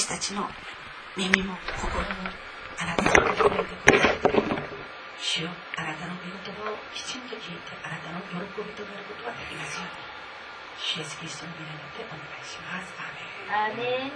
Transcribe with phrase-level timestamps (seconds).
[0.00, 0.48] 私たちの
[1.14, 2.08] 耳も心も
[2.80, 4.16] あなたに開いてください
[5.20, 10.00] 主よあなたの御言葉をきちんと聞いてあなたの喜びとなることができますように
[10.80, 12.96] 主イエスキリストの皆によってお願いします
[13.52, 14.12] アーメン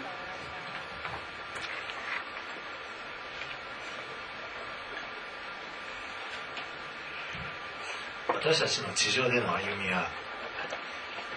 [8.32, 10.08] 私たちの地上での歩みは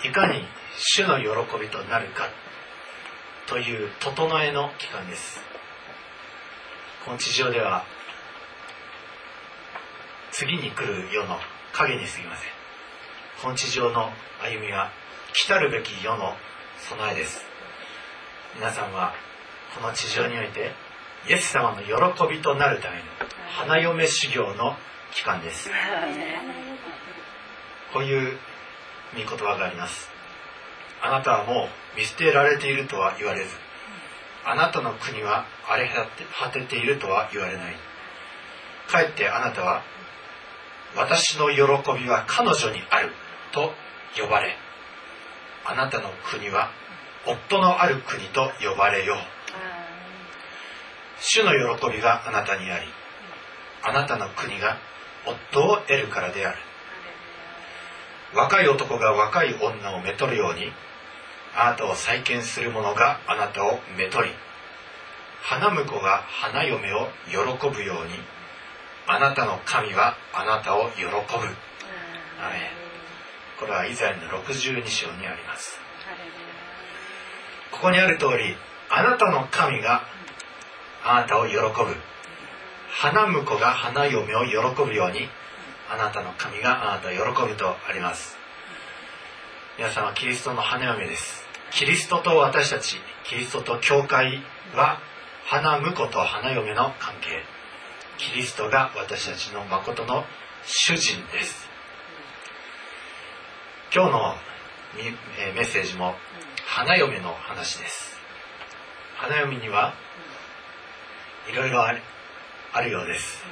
[0.06, 2.30] いかに主の喜びとなるか。
[3.48, 5.42] という整えの期間です。
[7.06, 7.86] この地上では
[10.32, 11.38] 次に来る世の
[11.74, 12.50] 影に過ぎません。
[13.42, 14.92] この地上の歩みは
[15.34, 16.36] 来たるべき世の
[16.78, 17.44] 備えです。
[18.56, 19.14] 皆さんは
[19.76, 20.72] この地上において
[21.30, 23.04] イエス様の喜びとなるための
[23.50, 24.76] 花嫁修行の
[25.14, 25.70] 期間です
[27.94, 28.38] こういう
[29.14, 30.17] 御言葉があります
[31.02, 33.56] あなたはもう見捨てられているとは言われず
[34.46, 37.76] あなたの国は荒れ果てているとは言われない。
[38.88, 39.84] かえってあなたは
[40.96, 41.60] 私の喜
[42.02, 43.12] びは彼女にある
[43.52, 43.74] と
[44.18, 44.56] 呼ばれ
[45.66, 46.72] あなたの国は
[47.26, 49.16] 夫のある国と呼ばれよ。
[49.16, 49.18] う
[51.20, 52.88] 主の喜びがあなたにあり
[53.84, 54.78] あなたの国が
[55.26, 56.58] 夫を得るからである。
[58.34, 60.72] 若い男が若い女をめとるように
[61.56, 64.30] あなたを再建する者があなたをめとり
[65.42, 68.38] 花婿が花嫁を喜ぶように
[69.08, 71.10] あなたの神はあなたを喜ぶ。
[73.58, 75.80] これは以前の62章にあります。
[77.72, 78.56] ここにある通り、
[78.90, 80.04] あなたの神が
[81.06, 81.62] あなたを喜ぶ。
[82.90, 85.30] 花婿が花嫁を喜ぶように
[85.90, 87.18] あなたの神があなたを喜
[87.50, 88.38] ぶとあります。
[89.78, 91.48] 皆さんはキリストの花嫁です。
[91.72, 94.42] キリストと私たちキリストと教会
[94.76, 95.00] は
[95.46, 97.44] 花婿と花嫁の関係。
[98.18, 100.26] キリストが私たちの誠の
[100.66, 101.70] 主人です。
[103.94, 104.36] 今日の
[105.56, 106.16] メッセージも
[106.66, 108.18] 花嫁の話です。
[109.16, 109.94] 花嫁には
[111.50, 111.92] いろいろあ
[112.82, 113.46] るようです。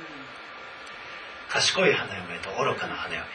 [1.56, 3.26] 賢い花嫁と愚かな花嫁。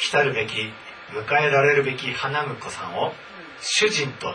[0.00, 0.72] 来たるべき
[1.12, 3.12] 迎えられるべき花婿さんを
[3.60, 4.34] 主人と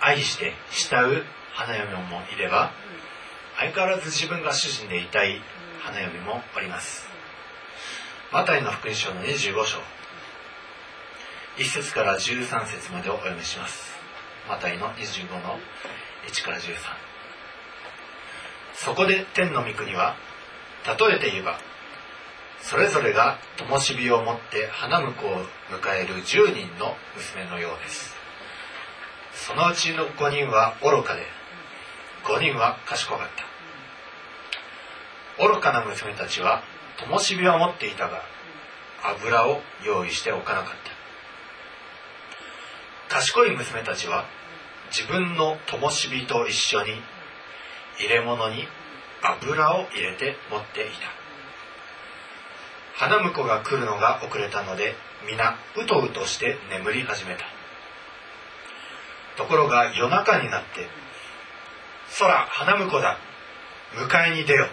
[0.00, 2.70] 愛して慕う花嫁もいれば
[3.58, 5.40] 相変わらず自分が主人でいたい
[5.80, 7.08] 花嫁もおります。
[8.32, 9.78] マタイの福音書の25章。
[11.56, 13.92] 1節から13節までをお読みします。
[14.48, 15.58] マタイの25の
[16.28, 17.07] 1から13
[18.84, 20.14] そこで天の御国は
[20.86, 21.58] 例えて言えば
[22.62, 28.14] それぞれが灯火を持って花婿を迎える10人の娘のようです。
[29.32, 31.22] そのうちの5人は愚かで
[32.24, 33.28] 5人は賢かっ
[35.38, 35.44] た。
[35.44, 36.62] 愚かな娘たちは
[36.98, 38.22] 灯火は持っていたが
[39.02, 40.72] 油を用意しておかなかっ
[43.08, 43.16] た。
[43.16, 44.24] 賢い娘たちは
[44.90, 47.00] 自分の灯火と一緒に
[47.98, 48.66] 入れ物に
[49.22, 51.18] 油を入れて持っていた。
[52.94, 54.94] 花婿が来るのが遅れたので
[55.28, 57.44] 皆うとうとして眠り始めた。
[59.36, 60.88] ところが夜中になって
[62.18, 63.18] 「空花婿だ
[63.94, 64.66] 迎えに出よ」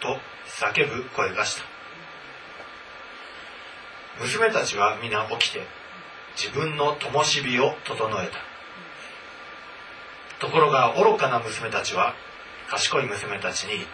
[0.00, 1.64] と叫ぶ声がした。
[4.20, 5.66] 娘たちは皆起きて
[6.36, 8.53] 自分の灯火を整えた。
[10.40, 12.14] ところが愚かな娘たちは
[12.70, 13.88] 賢い娘たちに言っ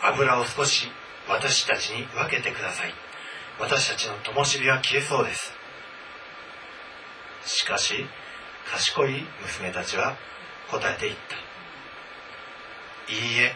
[0.00, 0.08] た。
[0.08, 0.88] 油を少し
[1.28, 2.94] 私たちに分けてください。
[3.58, 5.52] 私たちの灯火は消えそうです。
[7.44, 8.06] しかし
[8.72, 10.16] 賢い娘たちは
[10.70, 11.18] 答えて言っ
[13.08, 13.12] た。
[13.12, 13.54] いいえ。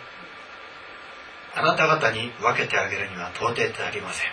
[1.55, 4.27] あなた方に分けてあげるには到底足りません。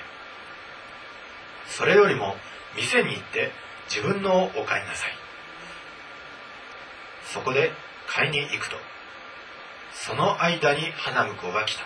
[1.68, 2.36] それよりも
[2.76, 3.52] 店に行って
[3.90, 5.21] 自分のをお買いなさい。
[7.34, 7.72] そこで
[8.08, 8.78] 買いに行くと。
[9.94, 11.84] その間に花婿が来た。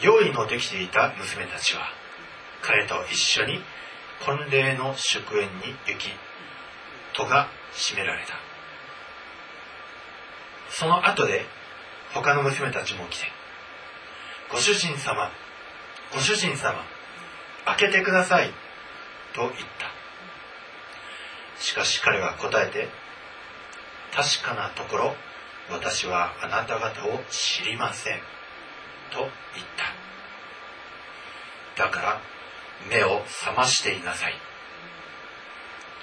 [0.00, 1.82] 用意のできていた娘たちは
[2.62, 3.60] 彼と一緒に
[4.24, 6.10] 婚礼の祝宴に行き
[7.14, 8.34] 戸が閉められた。
[10.70, 11.46] その後で
[12.12, 13.24] 他の娘たちも来て
[14.50, 15.30] ご主人様
[16.12, 16.84] ご主人様
[17.64, 18.50] 開けてください
[19.34, 21.62] と言った。
[21.62, 22.88] しかし彼は答えて
[24.16, 25.14] 確かなところ
[25.70, 28.18] 私はあなた方を知りません。
[29.12, 29.30] と言っ
[31.76, 31.84] た。
[31.84, 32.20] だから
[32.88, 34.34] 目を覚ましていなさい。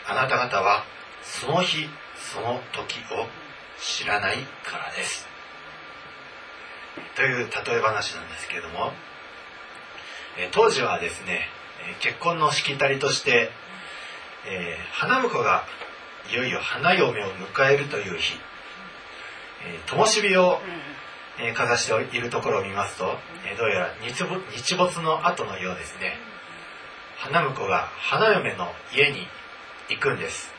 [0.06, 0.83] あなた方は
[1.24, 3.27] その日その時を
[3.80, 5.27] 知らないからです。
[7.16, 8.92] という例え話なんですけれども
[10.51, 11.48] 当時はですね
[12.01, 13.50] 結婚のしきたりとして、
[14.45, 15.66] え、花婿が
[16.31, 18.35] いよいよ花嫁を迎えるという日、
[19.65, 20.59] えー、灯火を、
[21.39, 23.17] えー、かざしているところを見ますと、
[23.49, 24.23] えー、どうやら日
[24.55, 26.17] 日没の後のようですね。
[27.17, 29.27] 花婿が花嫁の家に
[29.89, 30.53] 行くんです。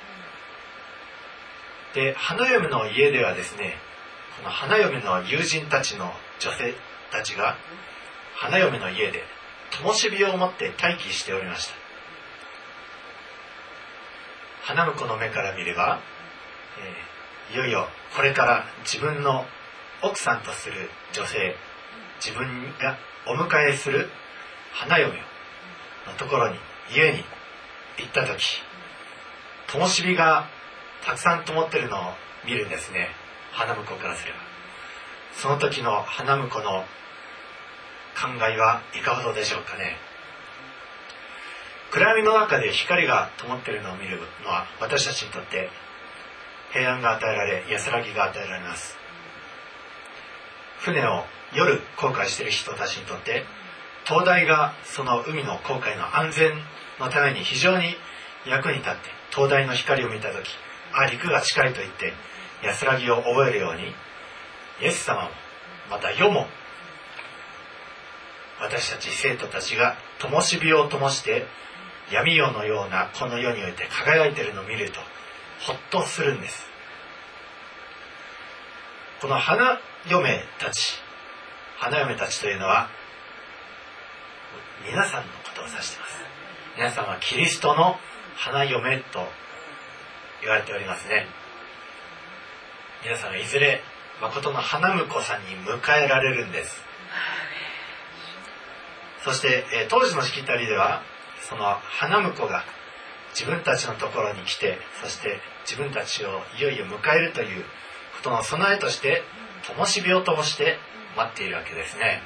[1.94, 3.76] で花嫁の家ではですね
[4.36, 6.74] この花嫁の友人たちの女性
[7.10, 7.56] たちが
[8.34, 9.22] 花嫁の家で
[9.70, 11.83] 灯火を持って待機しておりました
[14.64, 16.00] 花婿の目から見れば、
[17.50, 19.44] えー、いよいよこれから自分の
[20.02, 21.54] 奥さんとする女性
[22.24, 22.46] 自分
[22.78, 22.96] が
[23.26, 24.08] お迎えする
[24.72, 25.12] 花嫁
[26.06, 26.56] のところに
[26.94, 27.18] 家に
[27.98, 28.62] 行った時
[29.66, 30.48] 灯火が
[31.04, 32.00] たくさん灯ってるのを
[32.46, 33.08] 見るんですね。
[33.52, 34.38] 花婿からすれば。
[35.32, 36.84] その時の花婿の
[38.14, 39.96] 考えはいかほどでしょうかね。
[41.94, 45.70] 暗闇の中で光が灯っているのを見るのは私たちにとって
[46.72, 48.96] 平安が与えられ安らぎが与えられます。
[50.80, 51.22] 船を
[51.54, 53.44] 夜航海している人たちにとって
[54.06, 56.58] 灯台がその海の航海の安全
[56.98, 57.94] のために非常に
[58.44, 58.98] 役に立って
[59.30, 60.50] 灯台の光を見た時
[60.92, 62.12] あ陸が近いと言って
[62.64, 63.84] 安らぎを覚えるように
[64.82, 65.28] イエス様も
[65.88, 66.48] また世も
[68.60, 71.46] 私たち生徒たちが灯火を灯して
[72.14, 75.00] 闇夜のようなこの世において輝いているのを見ると
[75.60, 76.64] ほっとするんです。
[79.20, 81.00] この花嫁たち
[81.78, 82.88] 花嫁たちというのは
[84.86, 86.18] 皆さんのことを指しています。
[86.76, 87.96] 皆さんはキリストの
[88.36, 89.26] 花嫁と
[90.40, 91.26] 言われておりますね。
[93.02, 93.82] 皆さんはいずれ
[94.20, 96.80] 誠の花婿さんに迎えられるんです。
[99.24, 101.02] そして、え当時のしきたりでは
[101.48, 102.64] その花婿が
[103.34, 107.64] 自分たちのところに来てそして自分たちをいよいよ迎えるという
[108.16, 109.22] ことの備えとして
[109.66, 110.78] 灯火を灯して
[111.16, 112.22] 待っているわけですね。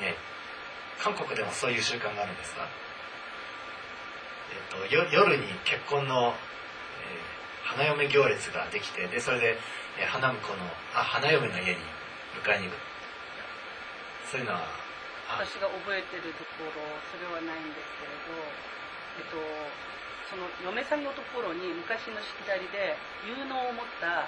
[0.00, 0.14] ね。
[0.98, 2.66] 韓国でもそういう習慣があるんですか、
[4.50, 6.32] えっと、夜に結婚の、えー、
[7.64, 9.56] 花嫁行列ができてでそれで、
[10.00, 10.64] えー、花婿の
[10.94, 11.76] あ花嫁の家に
[12.44, 12.76] 迎えに行く。
[14.30, 14.87] そういうのは
[15.28, 16.80] 私が覚えてるところ
[17.12, 18.40] それはないんですけれど、
[19.20, 19.36] えっと、
[20.32, 22.96] その嫁さんのところに昔のしきたりで
[23.28, 24.24] 有能を持った、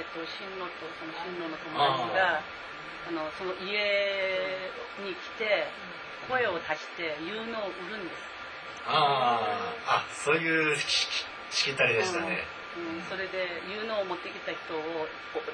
[0.00, 4.56] えっと、新郎とその新郎の友達があのその家
[5.04, 5.68] に来て
[6.24, 8.30] 声を足して有能を売るんです。
[8.88, 12.48] ああそういうしきたりでしたね、
[12.78, 15.04] うん、それで有能を持ってきた人を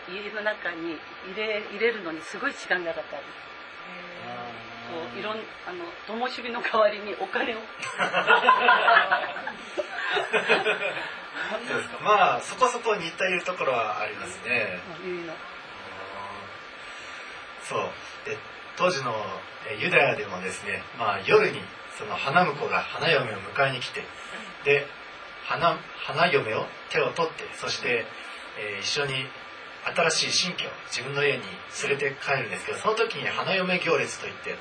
[0.07, 0.95] 家の中に
[1.35, 3.23] 入れ入れるのにすごい時間がかかる
[4.91, 7.59] こういろんあの灯火の代わりにお金を。
[12.03, 14.81] まあそこそこ似たいうところはありますね、
[17.63, 17.91] そう。
[18.25, 18.39] で
[18.77, 19.13] 当時の
[19.81, 21.59] ユダヤでもですね、まあ、夜に
[21.99, 24.05] その花婿が花嫁を迎えに来て
[24.65, 24.87] で
[25.45, 28.05] 花花嫁を手を取ってそして、
[28.59, 29.15] えー、一緒に
[29.95, 31.43] 新しい新居自分の家に
[31.83, 34.57] 連れて帰るんですけどその時に花嫁行列といって、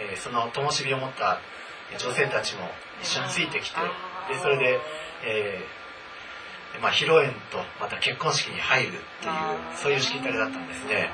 [0.00, 1.40] えー、その灯火を持った
[1.98, 2.68] 女性たちも
[3.02, 3.76] 一緒についてきて
[4.32, 4.80] でそれで、
[5.26, 9.02] えーまあ、披露宴とまた結婚式に入るっていう
[9.76, 11.10] そういうしきたりだったんですね。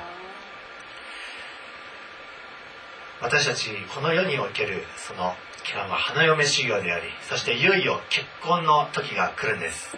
[3.21, 5.33] 私たちこの世におけるその
[5.65, 9.97] 期間は花嫁修行でありそしていよいよ結婚の時が来るんです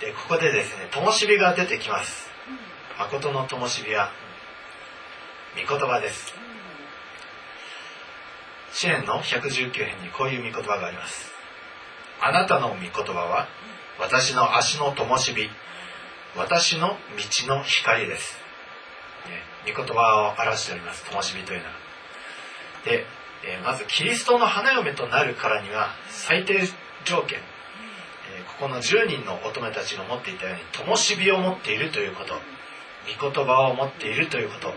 [0.00, 2.30] でここでですね灯火が出てきます。
[2.98, 4.10] 誠の灯火は
[5.54, 6.34] 御言葉です。
[8.72, 11.30] 支援の119編にこういう御言葉があります。
[12.20, 13.48] あなたの御言葉は
[13.98, 15.50] 私の足の灯火
[16.36, 18.38] 私の道の光です、
[19.66, 21.72] ね、御言葉を表しております灯火というのは。
[22.84, 23.04] で、
[23.44, 26.68] え、まずキリストの花嫁となるからには最低
[27.04, 27.40] 条件
[28.40, 32.34] ここの10人の乙女たちが持っていたように灯火を持っているということ。
[33.18, 34.74] 御言葉を持っているということ。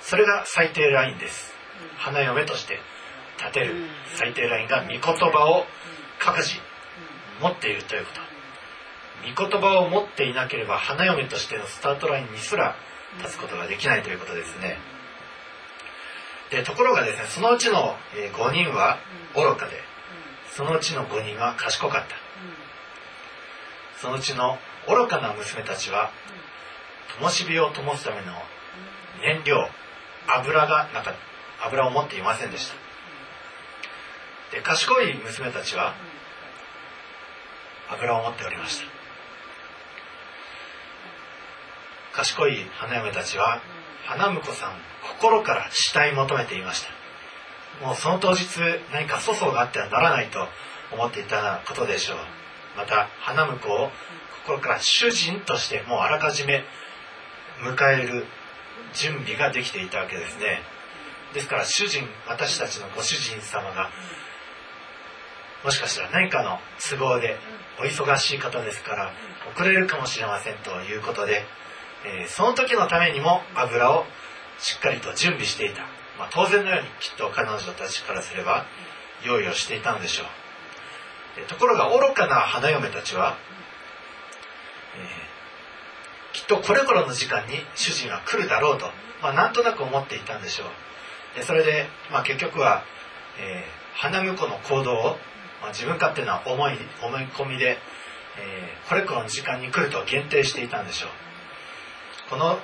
[0.00, 1.52] それが最低ラインです。
[1.98, 2.80] 花嫁として
[3.38, 3.74] 立てる
[4.16, 5.64] 最低ラインが御言葉を
[6.18, 6.60] 各自
[7.40, 8.20] 持っているということ。
[9.44, 12.76] 御言葉を持っていなければ花嫁としてのスタートラインにすら
[13.18, 14.78] 立つことができないということですね。
[16.50, 18.98] でところがですねそのうちの5人は
[19.34, 19.82] 愚かで
[20.50, 22.27] そのうちの5人は賢かった。
[24.00, 26.10] そのうちの愚かな娘たちは
[27.20, 28.32] 灯火を灯すための
[29.20, 29.56] 燃料
[30.28, 31.14] 油がなか
[31.64, 32.74] 油を持っていませんでした。
[34.56, 35.94] で賢い娘たちは
[37.90, 38.86] 油を持っておりました。
[42.12, 43.60] 賢い花嫁たちは
[44.06, 44.72] 花婿さん
[45.18, 46.84] 心から慕い求めていまし
[47.80, 47.86] た。
[47.86, 48.60] もうその当日
[48.92, 50.46] 何か粗相があってはならないと
[50.92, 52.18] 思っていたことでしょう。
[52.78, 53.90] また花婿を
[54.46, 56.62] 心から主人としてもうあらかじめ
[57.60, 58.24] 迎える
[58.94, 60.60] 準備ができていたわけですね。
[61.34, 63.90] ですから主人私たちのご主人様が
[65.64, 67.36] もしかしたら何かの都合で
[67.80, 69.10] お忙しい方ですから
[69.54, 71.42] 遅れるかもしれませんということで、
[72.06, 74.04] えーその時のためにも油を
[74.60, 75.82] しっかりと準備していた、
[76.16, 78.66] まあ、当然のようにきっと彼女たちからすれば
[79.26, 80.47] 用意をしていたのでしょう。
[81.46, 83.36] ところが愚かな花嫁たちは、
[84.96, 85.28] えー
[86.34, 88.86] きっとこれ頃の時間に主人は来るだろうと、
[89.22, 90.68] まあ、なんとなく思っていたんでしょう。
[91.38, 92.84] でそれで、まあ、結局は、
[93.40, 95.16] えー花婿の行動を、
[95.60, 97.78] まあ、自分勝手な思い思い込みで、
[98.38, 101.10] えーこれ頃の時間に来ると限定していたんでしょう。
[102.30, 102.58] この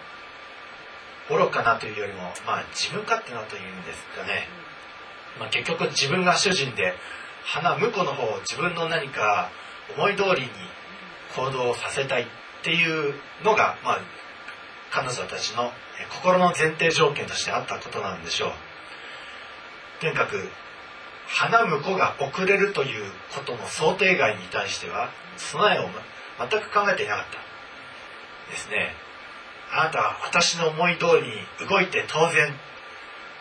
[1.29, 4.47] 愚かなというよりも、まあ、自分勝手なというんですかね、
[5.41, 6.95] まあ、結局自分が主人で
[7.45, 9.51] 花婿の方を自分の何か
[9.97, 10.49] 思い通りに
[11.37, 12.27] 行動させたいっ
[12.63, 14.01] ていうのが、まあ、
[14.91, 15.71] 彼女たちの
[16.23, 18.51] 心の前提条件としてあったことなんでしょう。
[20.01, 20.49] とにかく
[21.27, 25.89] 花婿が遅れるということの想定外に対しては備えを
[26.39, 28.51] 全く考えていなかった。
[28.51, 28.95] ですね。
[29.71, 32.55] あなたは私の思い通りに動いて当然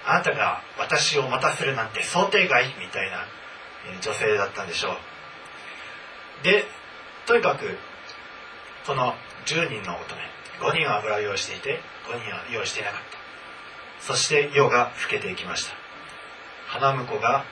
[0.06, 3.26] あなたが私を待たせるなんて想定外みたいな
[4.02, 6.44] 女性だったんでしょう。
[6.44, 6.66] で
[7.26, 7.78] とにかく
[8.86, 9.14] この
[9.46, 10.34] 10人の乙女
[10.72, 13.18] 5人は油を用意していて5人は用意していなかった。
[14.02, 15.76] そして夜が更けていきました。
[16.68, 17.46] 花婿が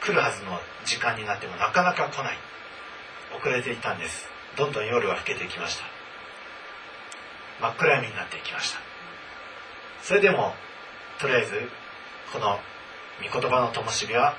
[0.00, 2.38] 来るはずの時間になってもなかなか来ない。
[3.36, 4.28] 遅れていたんです。
[4.56, 5.84] どんどん夜は更けていきました。
[7.60, 8.78] 真っ暗闇になっていきました。
[10.02, 10.54] それでも
[11.18, 11.68] とりあえず
[12.32, 12.58] この
[13.20, 14.36] 御言葉の灯火は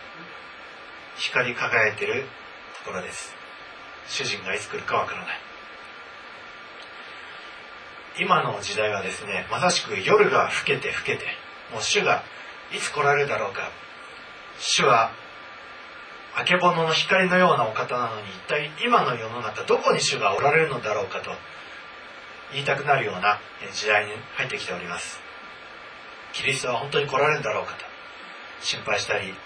[1.19, 2.23] 光り輝いている
[2.83, 3.35] ところです。
[4.07, 5.39] 主人がいつ来るかわからない。
[8.19, 11.25] 今の時代はですねまさしく夜が更けて更けて
[11.71, 12.23] もう主が
[12.73, 13.69] いつ来られるだろうか。
[14.59, 15.11] 主は
[16.35, 21.31] あけぼのの光のようなお方なのに一体今の世の中どこに主がおられるのだろうかと
[22.53, 23.39] 言いたくなるような
[23.73, 25.19] 時代に入ってきております。
[26.33, 27.85] キリストは本当に来られるんだろうかと
[28.61, 29.39] 心配したりまあ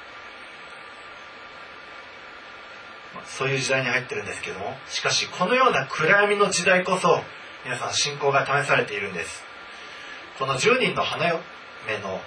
[3.26, 7.22] そういう時代に入ってるんですけどもしかしこのような暗闇の時代こそ
[7.66, 9.44] 皆さん信仰が試されているんです。
[10.38, 11.40] この10人の花嫁
[12.02, 12.24] の、えー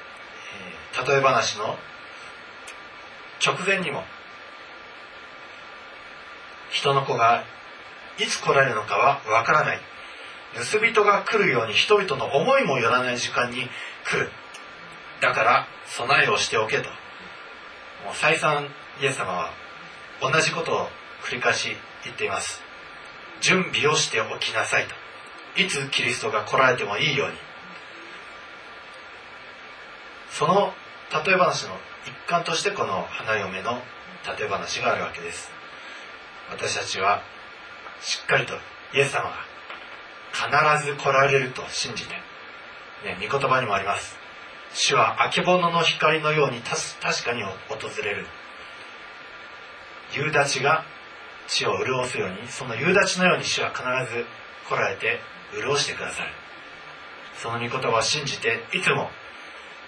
[1.06, 1.76] 例え話の
[3.44, 4.02] 直前にも
[6.70, 7.44] 人の子が
[8.18, 9.80] いつ来られるのかはわからない。
[10.54, 13.68] 盗人が来るように人々の思いもよらない時間に
[14.04, 14.30] 来る。
[15.20, 16.88] だから備えをしておけと。
[18.04, 18.68] もう再三
[19.02, 19.50] イエス様は
[20.20, 20.88] 同じことを
[21.24, 22.62] 繰り返し言っています。
[23.40, 25.60] 準備をしておきなさいと。
[25.60, 27.34] いつキリストが来られてもいいように。
[30.30, 30.72] その
[31.24, 31.70] 例え話の
[32.04, 33.80] 一環としてこの花嫁の
[34.38, 35.50] 例え話があるわけです。
[36.50, 37.22] 私たちは
[38.00, 38.54] しっかりと
[38.94, 39.36] イエス様が
[40.32, 42.14] 必ず来られると信じて、
[43.04, 44.16] ね、御言葉にもあります。
[44.74, 48.26] 主はあけぼのの光のように確かに訪れる。
[50.12, 50.84] 夕立が
[51.48, 53.82] 地を潤すようにその夕立のように主は必
[54.12, 54.24] ず
[54.68, 55.20] 来られて
[55.54, 56.30] 潤してくださる。
[57.42, 59.10] その御言葉を信じていつも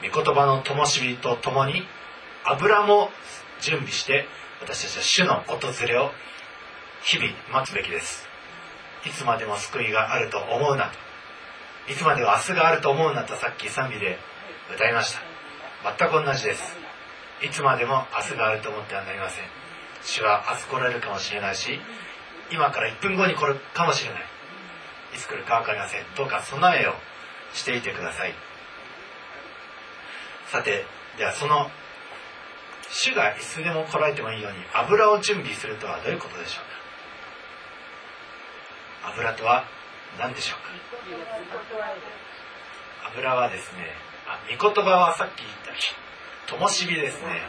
[0.03, 1.83] 御言葉の灯火とともに
[2.45, 3.11] 油も
[3.61, 4.27] 準備して
[4.61, 6.11] 私たちは主の訪れを
[7.03, 8.29] 日々待つべきです。
[9.07, 10.91] いつまでも救いがあると思うな。
[11.87, 14.19] といつまでも明日があると思うなとさっき賛美で
[14.75, 15.21] 歌いました。
[15.99, 16.77] 全く同じです。
[17.43, 19.45] いつまでも明日があると思ってはなりません。
[20.03, 21.81] 主は明日来られるかもしれないし
[22.51, 24.23] 今から1分後に来るかもしれない。
[25.15, 26.03] いつ来るか分かりません。
[26.17, 26.95] どうか備えを
[27.55, 28.35] していてください。
[30.51, 30.85] さて
[31.19, 31.71] ではその
[32.91, 36.65] 主がいつでも来られてもいいように油を準備するとはどういうことでしょう
[39.05, 39.11] か？
[39.13, 39.65] 油とは
[40.19, 40.71] 何でしょうか？
[43.13, 43.93] 油はですね
[44.27, 45.51] あ御言葉はさっき言っ
[46.49, 47.43] た灯火ですね。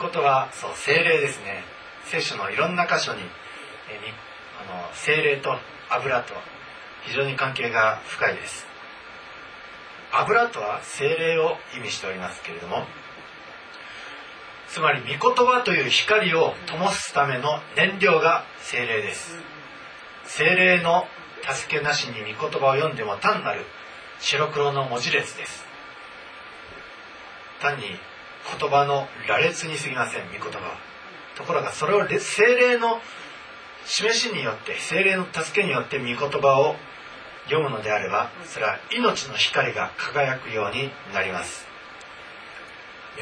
[0.00, 1.62] 御言葉そう精霊ですね。
[2.06, 4.12] 聖書のいろんな箇所にえに
[4.60, 5.56] あの精霊と
[5.90, 6.34] 油と
[7.04, 8.66] 非常に関係が深いです。
[10.12, 12.84] 油とは精霊を意味しておりますけれども
[14.68, 19.36] つまり御言葉という光を灯すための燃料が精霊です。
[20.24, 21.06] 精霊の
[21.42, 23.64] 助けなしに御言葉を読んでも単なる
[24.20, 25.64] 白黒の文字列です。
[27.60, 27.84] 単に
[28.58, 30.78] 言葉の羅列に過ぎません御言葉
[31.36, 33.00] ところがそれを精霊の
[33.86, 36.76] 示しによって精霊の助けによって御言葉を
[37.44, 41.66] 読むのであればそれは命の光が輝くようになります。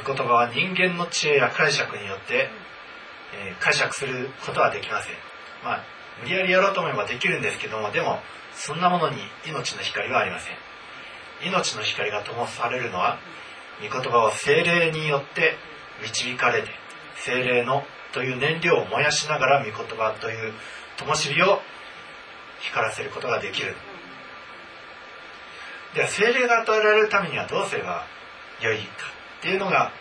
[0.05, 2.51] 御言葉は人間の知恵や解釈によって、
[3.35, 5.13] えー、解釈することはできません。
[5.65, 5.85] まあ
[6.21, 8.19] 無理やりやろうと思えばできるんですけどもでも
[8.53, 10.55] そんなものに命の光はありません。
[11.47, 13.19] 命の光が灯されるのは
[13.83, 15.57] 御言葉を精霊によって
[16.03, 16.69] 導かれて
[17.17, 20.53] 精霊のという燃料を燃やしながら御言葉という
[20.97, 21.61] 灯火を
[22.61, 23.77] 光らせることができる。
[25.95, 28.05] では精霊が与えられるためにはどうすれば
[28.61, 28.85] よいか
[29.39, 29.93] っていうのが、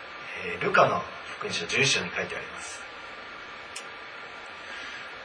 [0.44, 1.02] えー、ルカの
[1.38, 2.80] 福音書11章に書いてあります。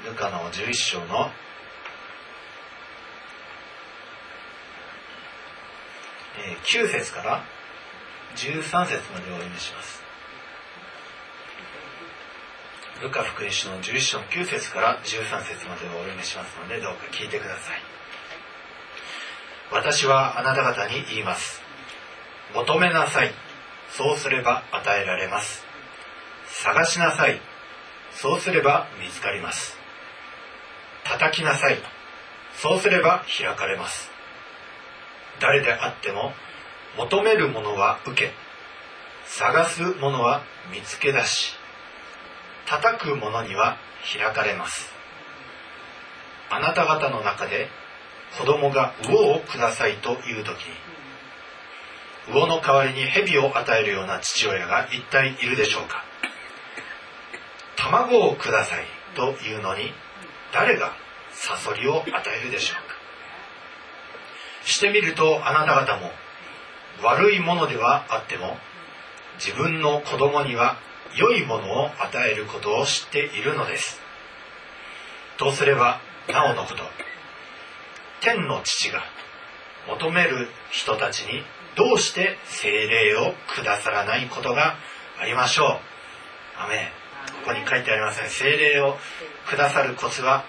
[0.06, 1.32] ルカの11章の
[6.38, 7.44] え9節から
[8.36, 10.04] 13節までお読みします。
[13.02, 17.82] ルカ福音書の11章の9節から13節までをお読みしますのでどうか聞いてください。
[19.72, 21.62] 私はあなた方に言います。
[22.54, 23.34] 求めなさい。
[23.90, 25.66] そうすれば与えられます。
[26.48, 27.42] 探しなさい。
[28.12, 29.78] そうすれば見つかります。
[31.04, 31.78] 叩きなさい。
[32.56, 34.12] そうすれば開かれます。
[35.42, 36.34] 誰であっても
[36.98, 38.32] 求めるものは受け
[39.26, 41.56] 探すものは見つけ出し
[42.68, 43.78] 叩く者には
[44.18, 44.92] 開かれます。
[46.50, 47.68] あなた方の中で
[48.38, 50.74] 子供が魚をくださいという時に
[52.28, 56.04] 魚の代わりに蛇を与えるような父親が一体いるでしょうか。
[57.76, 59.92] 卵をくださいというのに
[60.54, 60.94] 誰が
[61.32, 62.96] サソリを与えるでしょうか。
[64.66, 66.12] してみるとあなた方も
[67.02, 68.58] 悪いものではあっても
[69.38, 70.78] 自分の子供には
[71.16, 74.00] 良いものを与えることを知っているのです。
[75.38, 76.84] とすればなおのこと
[78.22, 79.04] 天の父が
[79.88, 81.44] 求める人たちに
[81.76, 84.78] どうして精霊をくださらないことが
[85.20, 85.68] ありましょう。
[86.58, 86.92] アメ
[87.46, 88.30] ここに書いてありません。
[88.30, 88.98] 精霊を
[89.50, 90.46] くださるコツは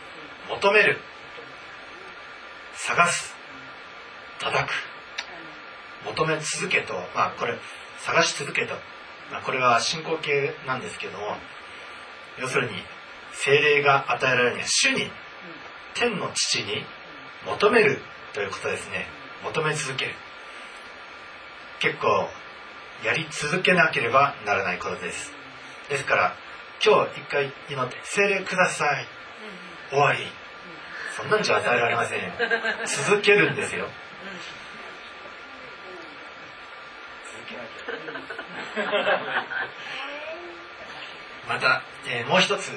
[0.49, 0.99] 求める
[2.75, 3.35] 探す
[4.39, 4.94] 叩く。
[6.07, 7.59] 求め続けとまあこれ
[7.99, 8.75] 探し続けと。
[9.31, 11.37] まあ、これは信仰系なんですけども
[12.39, 12.75] 要するに
[13.33, 15.11] 精霊が与えられるには主に
[15.95, 16.85] 天の父に
[17.47, 18.01] 求める
[18.35, 19.07] ということですね。
[19.45, 20.15] 求め続ける。
[21.81, 22.29] 結構
[23.05, 25.33] やり続けなければならないことです。
[25.89, 26.37] ですから
[26.85, 29.07] 今日一回祈って「精霊ください」
[29.91, 30.27] 終わり。
[31.17, 32.33] そんなんじゃ与えられませんよ。
[32.87, 33.89] 続けるんですよ
[41.49, 42.73] また、えー、もう一つ、え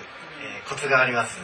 [0.65, 1.39] ー、コツがあります、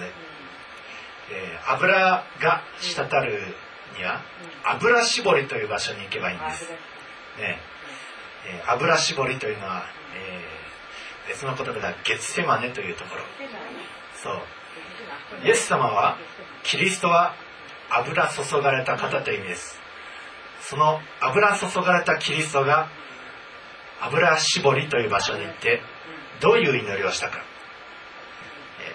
[1.32, 3.56] えー、油が滴る
[3.98, 4.22] には
[4.64, 6.78] 油絞りという場所に行けばいいんです、ね。
[8.46, 13.24] えー、油絞りというのは、えー、別の言葉ではゲツセマネというところ。
[14.16, 14.42] そう。
[15.46, 16.18] イエス様は
[16.64, 17.36] キリストは
[17.90, 19.80] 油注がれた方という意味です。
[20.62, 22.90] その油注がれたキリストが
[24.06, 25.82] 油絞りという場所に行って
[26.42, 27.44] どういう祈りをしたか、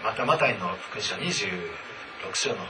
[0.04, 1.60] またマタイの福音書26
[2.34, 2.62] 章の方、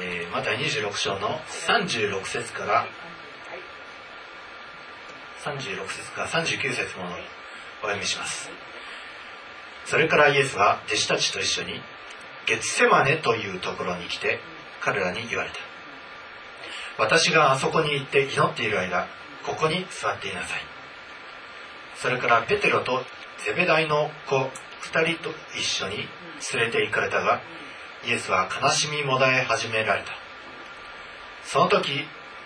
[0.00, 2.86] えー、マタイ26章の36節から
[5.44, 7.10] 36節から39節もの
[7.82, 8.50] お読みします。
[9.84, 11.80] それからイエスは弟子たちと一緒に
[12.46, 14.40] ゲツセマネというところに来て
[14.80, 15.65] 彼らに言われた。
[16.98, 19.06] 私があそこに行って祈っている間
[19.44, 20.60] ここに座っていなさい。
[21.96, 23.02] それからペテロと
[23.44, 25.96] ゼベダイの子2人と一緒に
[26.54, 27.40] 連れて行かれたが
[28.06, 30.08] イエスは悲しみもだえ始められた。
[31.44, 32.04] その時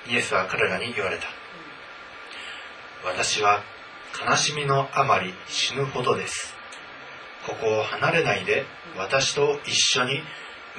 [0.08, 1.24] イエスは彼らに言われた。
[3.04, 3.62] 私は
[4.26, 6.54] 悲しみのあまり死ぬほどです。
[7.46, 10.22] ここを離れないで私と一緒に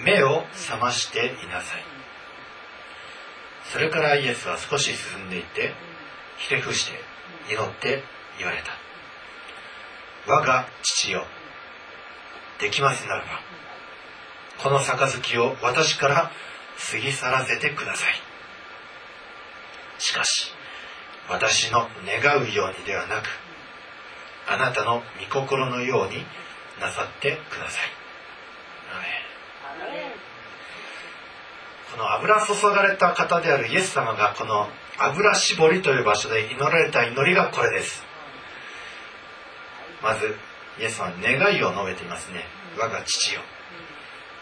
[0.03, 1.90] 目を覚ましていなさい。
[3.71, 5.73] それからイエスは少し進んでいって
[6.37, 6.99] ひれ伏して
[7.49, 8.03] 祈って
[8.37, 8.71] 言われた。
[10.27, 11.25] 我が父よ
[12.59, 13.27] できますならば
[14.61, 16.31] この杯を私から
[16.91, 18.13] 過ぎ去らせてください。
[19.99, 20.51] しかし
[21.29, 23.27] 私の願うようにではなく
[24.47, 26.25] あなたの御心のように
[26.81, 28.01] なさってください。
[31.91, 38.03] この油注がれた方であるイエス様がこの油絞りという場所で祈られた祈りがこれです。
[40.01, 40.35] まず
[40.79, 42.45] イエス様願いを述べていますね。
[42.77, 43.41] 我が父よ。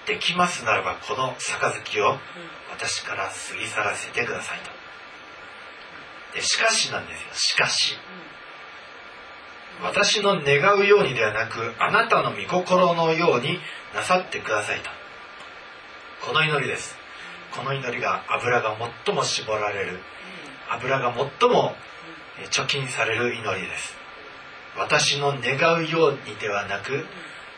[0.05, 2.17] できますならばこの杯を
[2.71, 6.35] 私から過ぎ去らせてくださいと。
[6.35, 7.27] でしかしなんですよ。
[7.33, 7.95] しかし
[9.81, 13.59] 私の願うようにではなくあなたの御心のように
[13.95, 14.89] なさってくださいと。
[16.27, 16.98] この祈りです。
[17.55, 19.99] この祈りが油が最も絞られる
[20.69, 21.73] 油が最も
[22.51, 23.95] 貯金される祈りです。
[24.77, 27.05] 私の願うようにではなく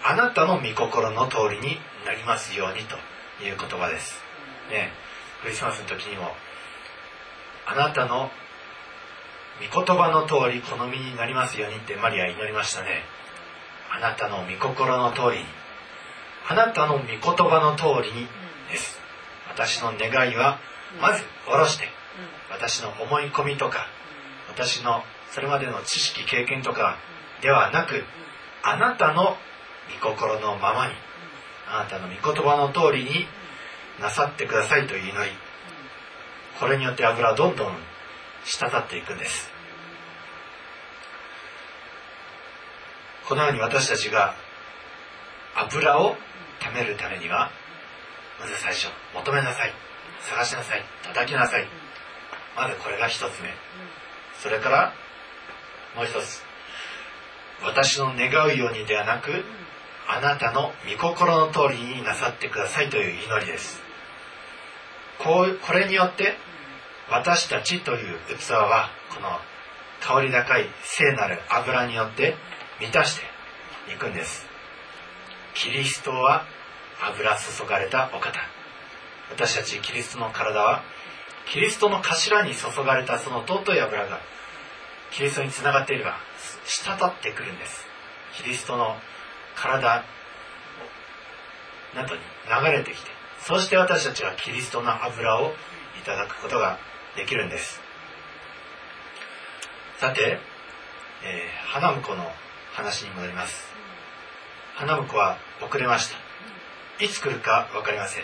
[0.04, 2.96] あなたの御心の通りになりますようにと
[3.44, 4.16] いう言葉です。
[4.70, 4.92] ね
[5.44, 6.32] クリスマスの時にも
[7.66, 8.32] あなたの
[9.60, 13.04] 御言葉の通り好みになりますようにってマリア祈りましたね。
[13.94, 15.46] あなたの御心の通りに
[16.48, 18.28] あなたの御言葉の通りに
[18.70, 19.01] です。
[19.54, 20.60] 私の願いは
[21.02, 21.86] まず下ろして
[22.50, 23.88] 私の思い込みとか
[24.50, 26.98] 私のそれまでの知識経験とか
[27.42, 28.04] ではなく
[28.64, 29.38] あなたの
[30.02, 30.94] 御心のままに
[31.68, 33.26] あなたの御言葉の通りに
[34.00, 35.32] なさってくださいという祈り
[36.60, 37.76] これによって油はどんどん
[38.44, 39.52] 滴っていくんです。
[43.28, 44.36] このように私たちが
[45.56, 46.16] 油を
[46.60, 47.50] 貯めるためには
[48.42, 49.74] まず最初求めなさい。
[50.22, 50.84] 探しなさい。
[51.04, 51.68] 叩きなさい。
[52.56, 53.54] まずこれが一つ目。
[54.42, 54.94] それから
[55.96, 56.44] もう一つ。
[57.64, 59.46] 私の願うようにではなく
[60.08, 63.80] あなたの御心の通りになさってくださいという祈りです。
[65.20, 66.36] こうこれによって
[67.12, 69.30] 私たちという器はこの
[70.00, 72.36] 香り高い聖なる油によって
[72.80, 74.48] 満たしていくんです。
[75.54, 76.46] キリストは
[77.02, 78.40] 油注がれたお方。
[79.32, 80.84] 私たちキリストの体は
[81.48, 84.20] キリストの頭に注がれたその尊い油が
[85.12, 86.18] キリストにつながっていれば
[86.66, 87.86] 滴ってくるんです。
[88.36, 88.96] キリストの
[89.56, 90.04] 体
[91.96, 93.12] などに流れてきて
[93.42, 95.52] そして私たちはキリストの油を
[96.00, 96.78] いただくことが
[97.18, 97.82] できるんです。
[99.98, 100.40] さて、
[101.24, 102.24] えー、花婿の
[102.74, 103.70] 話に戻ります。
[104.76, 106.31] 花婿は遅れました。
[107.02, 108.24] いつ来るか分かりません。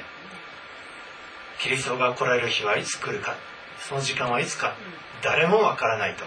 [1.60, 3.36] キリストが来られる日はいつ来るか
[3.80, 4.76] その時間はいつか
[5.24, 6.24] 誰も分からないと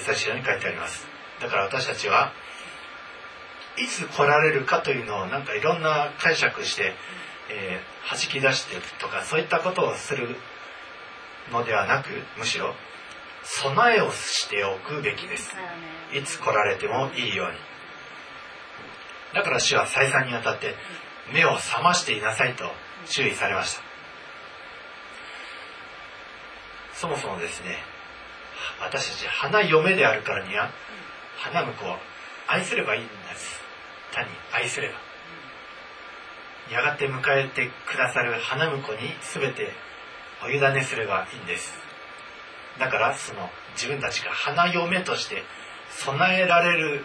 [0.00, 1.04] 最初に書いてあります。
[1.40, 2.32] だから私たちは
[3.76, 6.94] いつ来られるかというのをなんかいろんな解釈して、
[7.50, 10.36] えー、弾き出してとかそういったことをする
[11.50, 12.74] のではなくむしろ
[13.42, 15.52] 備えをしておくべきです。
[16.14, 16.22] い。
[16.22, 17.58] つ来られてもいいように。
[19.34, 20.76] だから主は再三にあたって
[21.32, 22.64] 目を覚ましていなさいと
[23.06, 23.82] 注意されました。
[26.94, 27.78] そもそもですね
[28.80, 30.70] 私たち花嫁であるからには
[31.38, 31.96] 花婿を
[32.46, 33.60] 愛すればいいんです
[34.12, 34.94] 単に愛すれば。
[36.70, 39.72] やがて迎えてくださる花婿に全て
[40.44, 41.74] お委ねすればいいんです。
[42.78, 45.42] だからその自分たちが花嫁として
[45.90, 47.04] 備えられる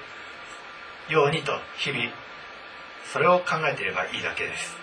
[1.09, 2.11] ようにと日々
[3.11, 4.75] それを考えていればいいだけです。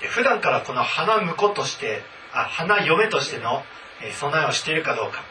[0.00, 3.62] で普段からこの花婿としてあ花嫁としての
[4.12, 5.22] 備えをしているかどうか。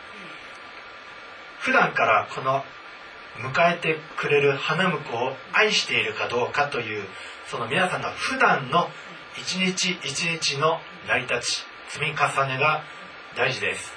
[1.60, 2.64] 普段からこの
[3.38, 7.06] 迎えてくれる花婿を愛しているかどうかという
[7.48, 8.90] その皆さんの普段の
[9.38, 12.84] 一日一日の成り立ち積み重ねが
[13.36, 13.94] 大事です。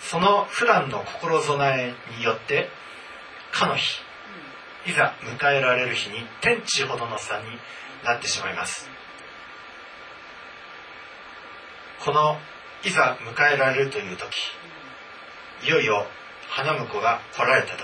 [0.00, 2.68] その普段の心備えによって
[3.52, 4.00] かの日
[4.86, 7.44] いざ迎えられる日に天地ほどの差に
[8.04, 8.88] なってしまいます。
[12.04, 12.38] この
[12.82, 14.34] いざ迎えられるという時
[15.62, 16.06] いよいよ
[16.48, 17.80] 花婿が来られた時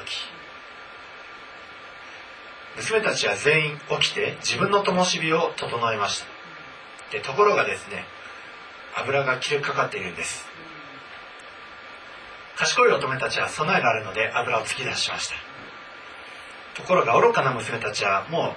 [2.76, 6.26] 娘たちは全員起きて自分の灯火を整えました。
[7.12, 8.04] でところがですね
[8.96, 10.46] 油が切れかかっているんです。
[12.56, 15.45] 賢い乙女たちは備えがあるので油を突き出しました。
[16.76, 18.52] ところが愚かな娘たちはもう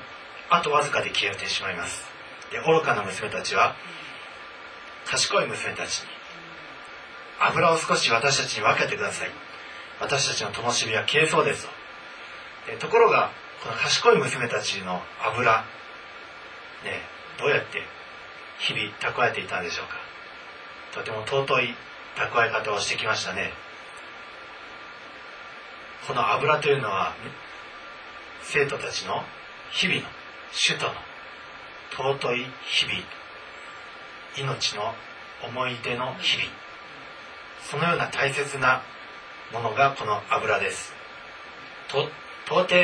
[0.49, 2.03] あとわずかで消えてしまいます。
[2.51, 3.75] で愚かな娘たちは
[5.05, 6.08] 賢い娘たちに
[7.39, 9.29] 油を少し私たちに分けてください。
[9.99, 11.67] 私たちの灯火は消えそうです
[12.79, 13.32] とところが
[13.63, 15.63] この賢い娘たちの油、
[16.84, 17.01] ね、
[17.38, 17.82] どうやって
[18.60, 19.95] 日々蓄えていたんでしょうか。
[20.93, 21.75] とても尊い
[22.15, 23.51] 蓄え方をしてきましたね。
[26.08, 27.13] この油というのは
[28.51, 29.21] 生徒たちの
[29.71, 30.07] 日々の
[30.51, 30.93] 主との
[32.17, 34.95] 尊い日々命の
[35.45, 36.49] 思い出の日々
[37.69, 38.81] そのような大切な
[39.53, 40.93] ものがこの油です。
[41.89, 42.09] と
[42.47, 42.75] 到底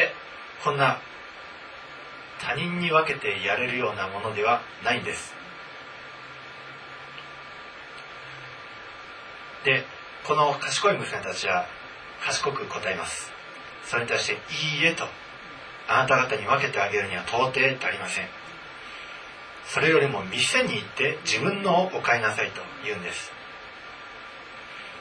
[0.64, 1.00] こんな
[2.40, 5.34] 他人に分けてやれるようなものではないんです。
[9.64, 9.84] で
[10.28, 11.66] この賢い娘たちは
[12.24, 13.32] 賢く答えます。
[13.86, 14.34] それに対して
[14.78, 15.25] 「いいえ」と。
[15.88, 18.28] あなた方に分けてあげるには到底足りません。
[19.68, 23.32] それよりも店に行って自分のをお買いなさいと言うんです。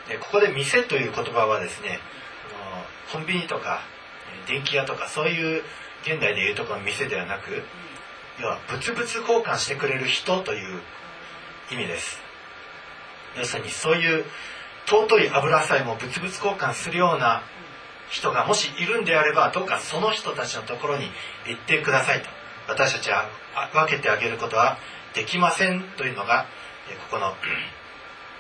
[0.09, 1.99] でここで店という言葉はですね
[3.13, 3.81] コンビニとか
[4.47, 5.63] 電気屋とかそういう
[6.03, 7.63] 現代でいうところの店ではなく
[8.41, 10.81] 要は物々交換してくれる人という
[11.71, 12.19] 意味です。
[13.37, 14.25] 要するにそういう
[14.87, 17.43] 尊い油さえも物々交換するような
[18.15, 21.11] 人がもしいるんであればどうかその人たちのところに
[21.49, 22.29] 行ってくださいと。
[22.69, 23.29] 私たちは
[23.73, 24.79] 分けてあげることは
[25.15, 26.47] できませんというのが
[27.11, 27.35] ここの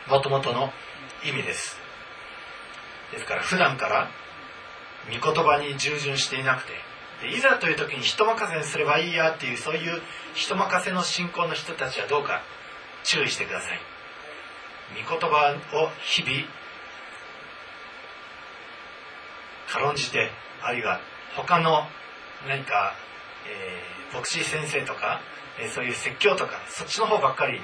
[0.08, 0.72] もともとの
[1.24, 1.76] 意味です。
[3.10, 4.10] ですから普段から
[5.06, 6.72] 御言葉に従順していなくて
[7.22, 10.00] でいざという時に人任せにすればいいやっていうそういう
[10.34, 12.42] 人任せの信仰の人たちはどうか
[13.02, 13.80] 注意してください。
[15.04, 16.46] 御言葉を日々
[19.74, 20.30] 軽んじて
[20.62, 21.00] あるいは
[21.36, 21.82] 他の
[22.46, 22.94] 何か、
[23.50, 25.20] えー、牧師先生とか、
[25.60, 27.60] えー、そういう説教とかそっちの方ばっかり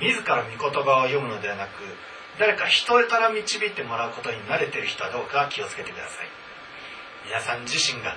[0.00, 1.70] 自ら御言葉を読むのではなく
[2.38, 6.42] 誰か人から導いてもらうことに慣れてる人はどうか気をつけてください。
[7.26, 8.16] 皆さん自身が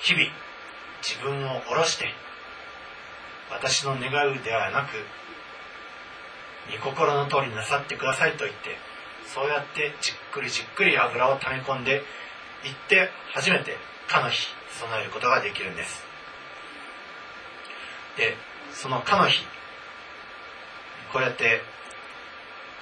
[0.00, 0.26] 日々
[1.02, 2.06] 自分を下ろして
[3.50, 5.06] 私の願うではなく
[6.72, 8.76] 御心の通りなさってくださいと言って
[9.34, 12.02] そうやってじっくりじっくり油を溜め込んでいっ
[12.88, 13.76] て初めて
[14.08, 14.48] かの日
[14.80, 16.04] 備えることができるんです。
[18.16, 18.36] で
[18.72, 19.44] そのかの日
[21.12, 21.60] こうやって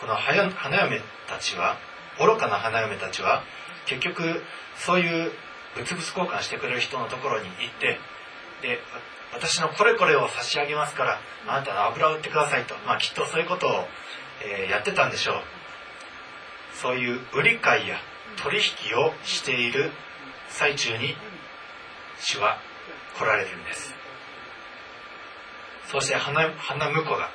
[0.00, 1.76] この花嫁たちは
[2.18, 3.42] 愚かな花嫁たちは
[3.86, 4.42] 結局
[4.76, 5.32] そういう
[5.76, 7.98] 物々交換してくれる人のところに行って
[8.62, 8.78] で
[9.32, 13.70] 私のこれこれを差し上げますからあなたの油を売ってくださいと、まあ、きっとそういうことを、
[14.44, 15.36] えー、やってたんでしょう。
[16.74, 17.98] そういう売り買いや
[18.42, 19.90] 取引をしている
[20.48, 21.16] 最中に
[22.20, 22.58] 主は
[23.18, 23.94] 来られるんです。
[25.90, 27.30] そして花花婿が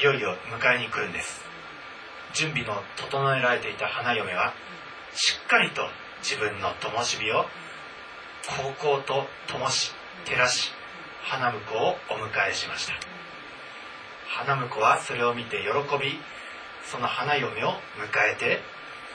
[0.00, 1.44] いよいよ迎えに来るんです。
[2.34, 4.52] 準備の整えられていた花嫁は
[5.14, 5.82] しっかりと
[6.20, 7.46] 自分の灯火を
[8.46, 9.92] 高校と灯し
[10.24, 10.72] 照らし
[11.22, 12.94] 花婿をお迎えしました。
[14.28, 16.18] 花婿はそれを見て喜び
[16.90, 17.74] その花嫁を迎
[18.32, 18.60] えて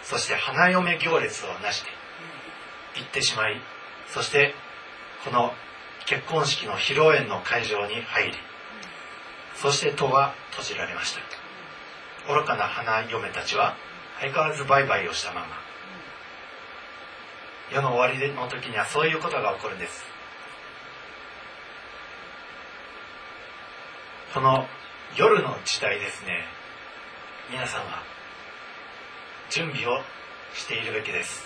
[0.04, 1.90] そして花嫁行列をなして
[2.96, 3.60] 行ってしまい
[4.08, 4.54] そして
[5.26, 5.52] この
[6.06, 8.34] 結婚式の披露宴の会場に入り
[9.56, 12.34] そして戸は閉じられました。
[12.34, 13.76] 愚かな花嫁たちは
[14.20, 15.48] 相変わらず売買をしたまま。
[17.72, 20.04] 世の終わりの時にはそういうことが起こるんです。
[24.34, 24.68] この
[25.16, 26.44] 夜の時代ですね。
[27.52, 28.04] 皆さんは
[29.50, 30.02] 準備を
[30.56, 31.44] しているべきです。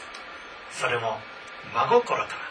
[0.72, 1.18] それも
[1.74, 2.48] 真心から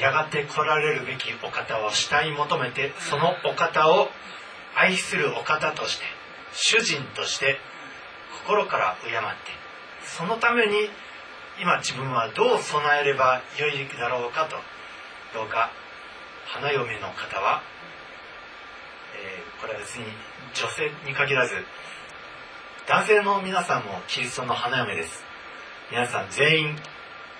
[0.00, 4.08] やがて来られるべきお方を慕い求めてそのお方を
[4.74, 6.04] 愛するお方として
[6.52, 7.58] 主人として
[8.44, 9.18] 心から敬って
[10.04, 10.88] そのために
[11.60, 14.56] 今自分はどう備えればよいだろうかと
[15.38, 15.70] どうか
[16.46, 17.62] 花嫁の方は、
[19.16, 20.04] えー、これは別に
[20.54, 21.54] 女性に限らず
[22.86, 25.24] 男性の皆さんもキリストの花嫁です。
[25.90, 26.76] 皆さん全員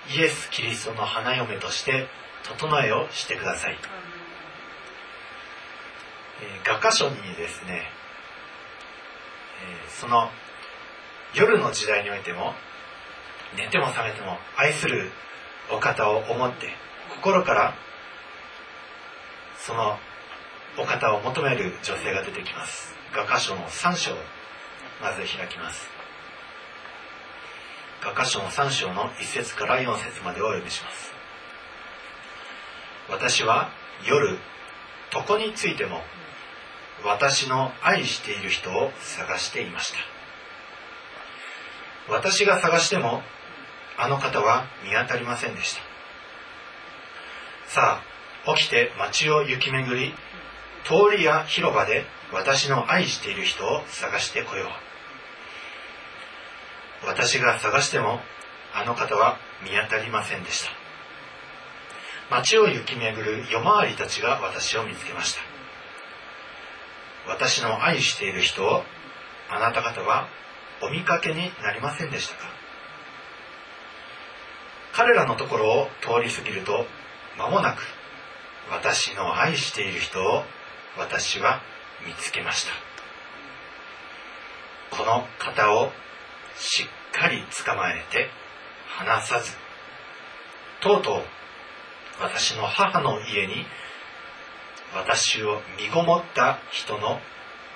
[0.09, 2.07] イエス・キリストの花嫁として
[2.43, 3.77] 整えをしてください、
[6.41, 7.83] えー、画家書にですね、
[9.83, 10.29] えー、その
[11.35, 12.53] 夜の時代においても
[13.57, 15.11] 寝ても覚めても愛する
[15.69, 16.69] お方を思って
[17.17, 17.73] 心から
[19.57, 19.97] その
[20.79, 22.96] お方を求める女性が出てきます。
[23.13, 24.11] 画家書の3章
[25.01, 25.87] まず開きます。
[28.01, 31.11] 画家書の3章の1節から4節までをお読みします。
[33.09, 33.69] 私は
[34.05, 34.37] 夜
[35.13, 36.01] 床についても
[37.05, 39.97] 私の愛している人を探していました。
[42.09, 43.21] 私が探しても
[43.97, 45.81] あの方は見当たりませんでした。
[47.67, 48.01] さ
[48.45, 50.13] あ起きて街を行き巡り
[50.87, 54.67] 通りや広場で私の愛している人を探してこよ
[57.03, 57.07] う。
[57.07, 58.19] 私が探しても
[58.73, 60.71] あの方は見当たりませんでした。
[62.29, 65.41] 街を行き巡る夜回りたちが私を見つけました。
[67.27, 68.83] 私の愛している人を
[69.49, 70.27] あなた方は
[70.81, 72.45] お見かけになりませんでしたか？
[74.93, 76.85] 彼らのところを通り過ぎると
[77.37, 77.81] 間もなく
[78.71, 80.43] 私の愛している人を
[80.95, 81.61] 私は
[82.05, 82.71] 見つけました。
[84.95, 85.91] この方を
[86.55, 86.87] しっ
[87.19, 88.29] かり捕まえて
[88.97, 89.51] 離さず
[90.81, 91.21] とうとう
[92.21, 93.65] 私の母の家に
[94.95, 97.19] 私を身ごもった人の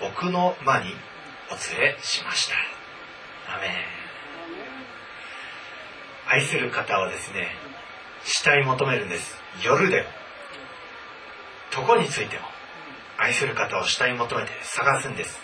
[0.02, 0.94] 奥の間に
[1.52, 2.56] お連れしました。
[3.56, 3.72] アメン。
[6.28, 7.50] 愛する方をですね
[8.24, 9.38] 慕い求めるんです。
[9.64, 10.08] 夜でも。
[11.78, 12.51] 床についても。
[13.22, 15.40] 愛する方を慕い求めて探すんです。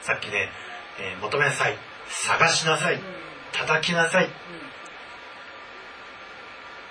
[0.00, 0.48] さっきね、
[0.98, 1.76] えー、求めなさい。
[2.08, 3.00] 探しなさい。
[3.52, 4.28] 叩きなさい。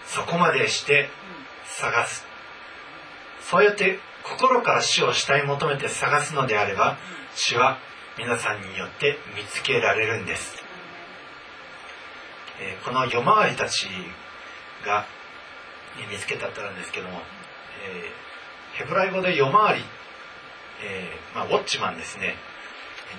[0.06, 1.10] そこまでして
[1.66, 2.26] 探す。
[3.42, 6.98] そうやって心から主を慕い求めて探すのであれば
[7.36, 7.80] 主は
[8.18, 10.56] 皆さんによって見つけられるんです、
[12.62, 13.88] えー、この夜回りたち
[14.86, 15.06] が
[16.10, 17.20] 見つけたったんですけども、
[17.84, 19.86] えー、ヘブライ語で夜回りっ、
[20.84, 22.36] えー、まあ、ウォッチマンですね。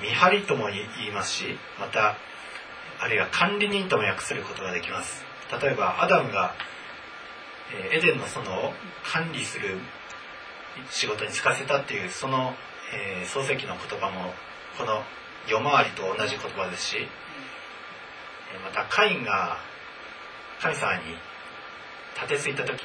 [0.00, 0.76] 見張りとも言
[1.08, 1.44] いますし
[1.78, 2.16] また
[2.98, 5.24] あるいは管理人とも訳することができます。
[5.60, 6.54] 例えばアダムが
[7.92, 8.72] えエデンの園を
[9.04, 9.78] 管理する
[10.90, 12.54] 仕事に就かせたっていうその、
[12.94, 14.32] えー、漱石の言葉も
[14.78, 15.02] この
[15.48, 16.96] 夜回りと同じ言葉ですし
[18.64, 19.58] またカインが
[20.60, 21.02] 神様に
[22.14, 22.82] 立てついた時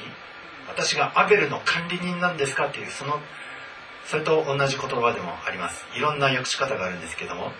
[0.68, 3.20] 私がアベルの管理人なんですかっていうその
[4.08, 5.86] それと同じ言葉でもあります。
[5.94, 7.52] いろんな訳し方があるんですけども。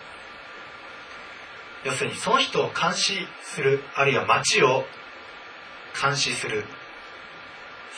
[1.85, 4.85] 要するにその人を監視するあるいは町を
[6.01, 6.65] 監視する。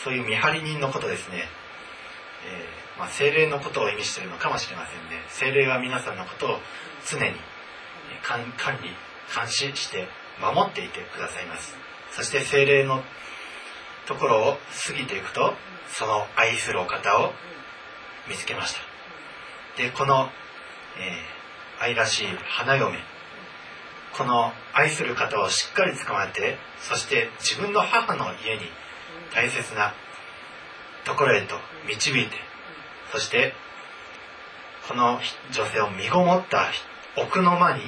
[0.02, 1.44] そういう見張り人のことですね、
[2.48, 5.22] えー、まあ、精霊のことを意味しているのかもしれませんね。
[5.28, 6.58] 精霊は皆さんのことを
[7.06, 7.34] 常に
[8.22, 8.40] 管
[8.82, 8.88] 理
[9.34, 10.08] 監視して
[10.40, 11.76] 守っていてくださいます。
[12.12, 13.02] そして精霊の
[14.06, 15.54] ところを過ぎていくと
[15.88, 17.32] その愛するお方を
[18.28, 18.80] 見つけました。
[19.76, 20.28] でこの、
[20.98, 22.98] えー、愛らしい花嫁
[24.16, 28.62] この愛する方をしっかり捕まえてそして自分の母の家に
[29.34, 29.94] 大切な
[31.04, 31.56] ところへと
[31.88, 32.36] 導いて
[33.12, 33.54] そして
[34.88, 35.20] この
[35.52, 36.66] 女性を身ごもった
[37.16, 37.82] 奥の間に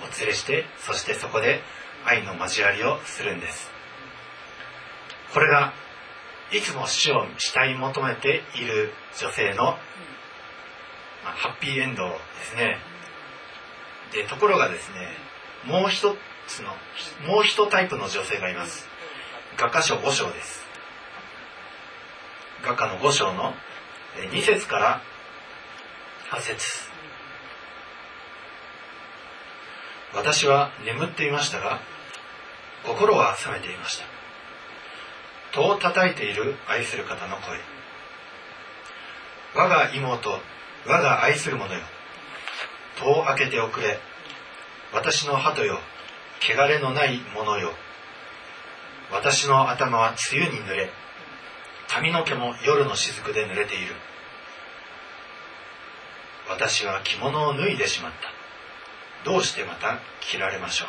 [0.00, 1.60] お連れしてそしてそこで
[2.04, 3.70] 愛の交わりをするんです。
[5.32, 5.72] これが
[6.52, 12.78] いつも死を慕い求めている女性の、まあ、ハッピーエンドですね。
[14.12, 15.08] でところがですね
[15.66, 16.70] もう一つの
[17.26, 18.88] もう一タイプの女性がいます。
[19.58, 20.66] 画家書5章です。
[22.64, 23.52] 画家の5章の
[24.32, 25.02] 2節から
[26.30, 26.88] 8節。
[30.14, 31.80] 私は眠っていましたが
[32.86, 34.17] 心は覚めていました。
[35.52, 37.58] 戸を叩いている愛する方の声。
[39.54, 40.40] 我が妹
[40.86, 41.80] 我が愛する者よ。
[42.98, 43.98] 戸を開けておくれ。
[44.92, 45.78] 私の鳩よ。
[46.40, 47.72] 汚れのない者よ。
[49.10, 50.90] 私の頭は梅雨に濡れ。
[51.88, 53.94] 髪の毛も夜の雫で濡れている。
[56.48, 59.30] 私は着物を脱いでしまった。
[59.30, 60.88] どうしてまた着られましょう。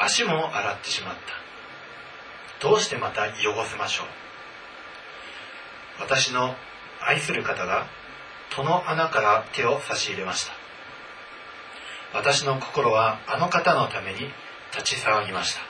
[0.00, 1.39] 足も洗ってしまった。
[2.60, 4.06] どうしてまた汚せましょう？
[6.00, 6.54] 私の
[7.00, 7.86] 愛する方が
[8.54, 10.52] 戸の穴から手を差し入れました。
[12.12, 14.18] 私の心はあの方のために
[14.72, 15.60] 立ち騒ぎました。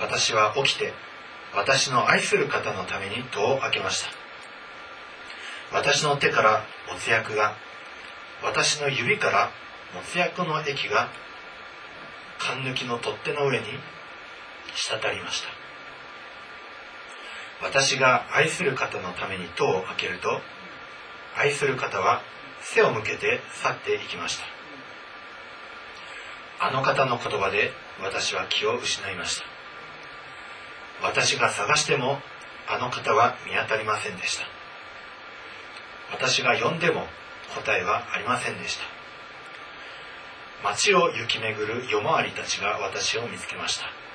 [0.00, 0.92] 私は起きて
[1.54, 4.10] 私の愛する方のために戸を開けました。
[5.72, 7.56] 私の手からもつ薬が
[8.44, 9.50] 私の指から
[9.94, 11.08] もつ薬の液が
[12.38, 13.66] 缶抜きの取っ手の上に
[14.76, 15.48] 滴りました。
[17.62, 20.40] 私が愛する方のために戸を開けると
[21.36, 22.22] 愛する方は
[22.60, 24.44] 背を向けて去っていきました。
[26.58, 27.72] あの方の言葉で
[28.02, 29.44] 私は気を失いました。
[31.02, 32.20] 私が探しても
[32.68, 34.44] あの方は見当たりませんでした。
[36.12, 37.06] 私が呼んでも
[37.54, 38.84] 答えはありませんでした。
[40.64, 44.05] 街を行き巡る夜回りたちが私を見つけました。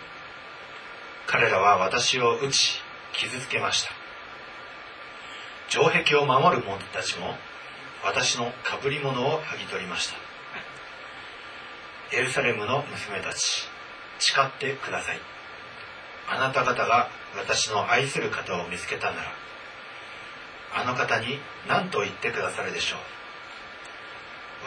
[1.27, 2.81] 彼らは私を打ち
[3.13, 3.91] 傷つけました。
[5.69, 7.35] 城壁を守る者たちも
[8.03, 10.15] 私のかぶり物を剥ぎ取りました。
[12.17, 13.69] エルサレムの娘たち
[14.19, 15.19] 誓ってください。
[16.29, 19.31] あなた方が私の愛する方を見つけたなら
[20.73, 22.99] あの方に何と言ってくださるでしょう。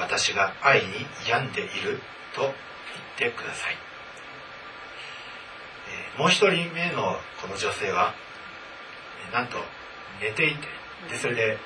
[0.00, 2.00] 私が愛に病んでいる
[2.34, 3.76] と言ってください、
[6.18, 8.14] もう一人目のこの女性は
[9.32, 9.56] なんと
[10.20, 10.68] 寝ていて
[11.10, 11.58] でそれで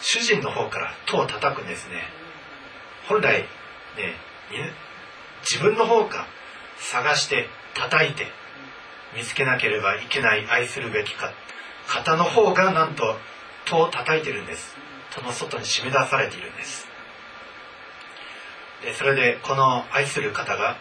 [0.00, 2.02] 主人の方から戸を叩くんですね。
[3.08, 3.46] 本来ね
[5.42, 6.26] 自分の方か
[6.78, 8.26] 探して叩いて
[9.14, 11.32] 見つけなければいけない愛するべきか
[11.86, 13.16] 方の方がなんと
[13.66, 14.76] 戸を叩いてるんです。
[15.14, 16.86] 戸の外に締め出されているんです。
[18.82, 20.76] でそれでこの愛する方が、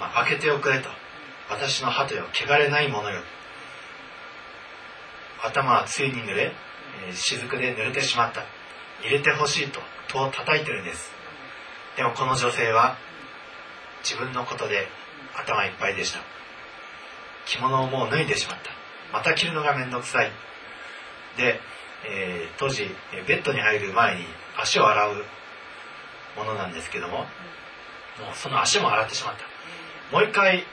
[0.00, 0.88] まあ、開けておくれと。
[1.52, 3.22] 私の鳩よ汚れないものよ。
[5.44, 6.52] 頭はついに濡れ、
[7.06, 8.42] えー雫で濡れてしまった。
[9.02, 11.12] 入れてほしいと戸を叩いてるんです。
[11.96, 12.96] でもこの女性は
[14.02, 14.86] 自分のことで
[15.34, 16.20] 頭いっぱいでした。
[17.46, 18.70] 着物をもう脱いでしまった。
[19.12, 20.30] また着るのが面倒くさい。
[21.36, 21.60] で、
[22.06, 22.88] えー当時
[23.26, 24.24] ベッドに入る前に
[24.56, 25.24] 足を洗う
[26.36, 27.26] ものなんですけどももう
[28.36, 29.44] その足も洗ってしまった。
[30.12, 30.64] もう一回、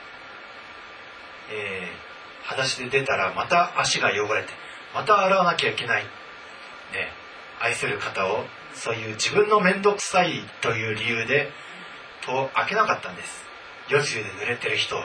[1.50, 2.10] えー
[2.50, 4.50] 裸足で出たらまた足が汚れて
[4.96, 6.10] また洗わなきゃいけない、ね、
[7.62, 11.52] 愛する方をそういう自分の面倒くさいという理由で
[12.26, 13.44] 戸を開けなかったんです。
[13.90, 15.02] 夜露で濡れてる人を。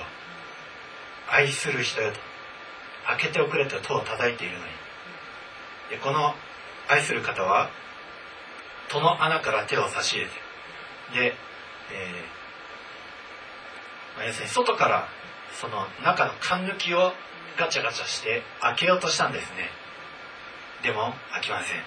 [1.30, 2.18] 愛する人よと。
[3.06, 4.70] 開けておくれと戸を叩いているのに。
[5.90, 6.34] でこの
[6.88, 7.70] 愛する方は
[8.88, 10.32] 戸の穴から手を差し入れて
[11.14, 11.34] で、えー
[14.16, 15.08] まあ要するに外から
[15.60, 17.12] その中の缶抜きを
[17.58, 19.70] ガチャガチャして開けようとしたんですね。
[20.82, 21.82] でも開きません。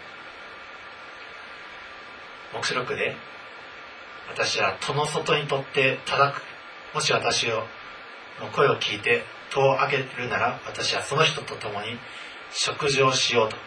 [2.53, 3.15] 目視録で
[4.29, 6.41] 私は戸の外にとって叩く。
[6.93, 7.63] もし私の
[8.55, 11.99] 声を聞いて戸を開けるなら私はその人と共に
[12.51, 13.57] 食事をしようと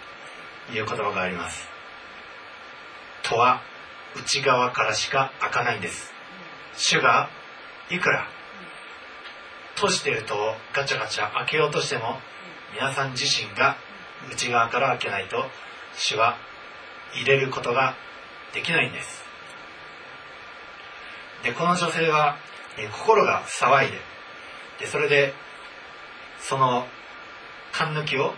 [0.73, 1.69] いう言葉があります。
[3.23, 3.61] 戸は
[4.17, 6.13] 内側からしか開かないんです。
[6.77, 7.29] 主が
[7.91, 8.27] いくら
[9.81, 12.19] 閉じている戸をガチャガチャ開けようとしても
[12.75, 13.79] 皆さん自身が
[14.31, 15.47] 内側から開けないと
[15.97, 16.37] 主は
[17.15, 17.95] 入れることが
[18.53, 19.25] できないんです。
[21.43, 22.37] でこの女性は
[22.79, 23.99] えー心が騒いで
[24.81, 25.33] でそれで
[26.39, 26.87] その
[27.73, 28.35] 缶抜きを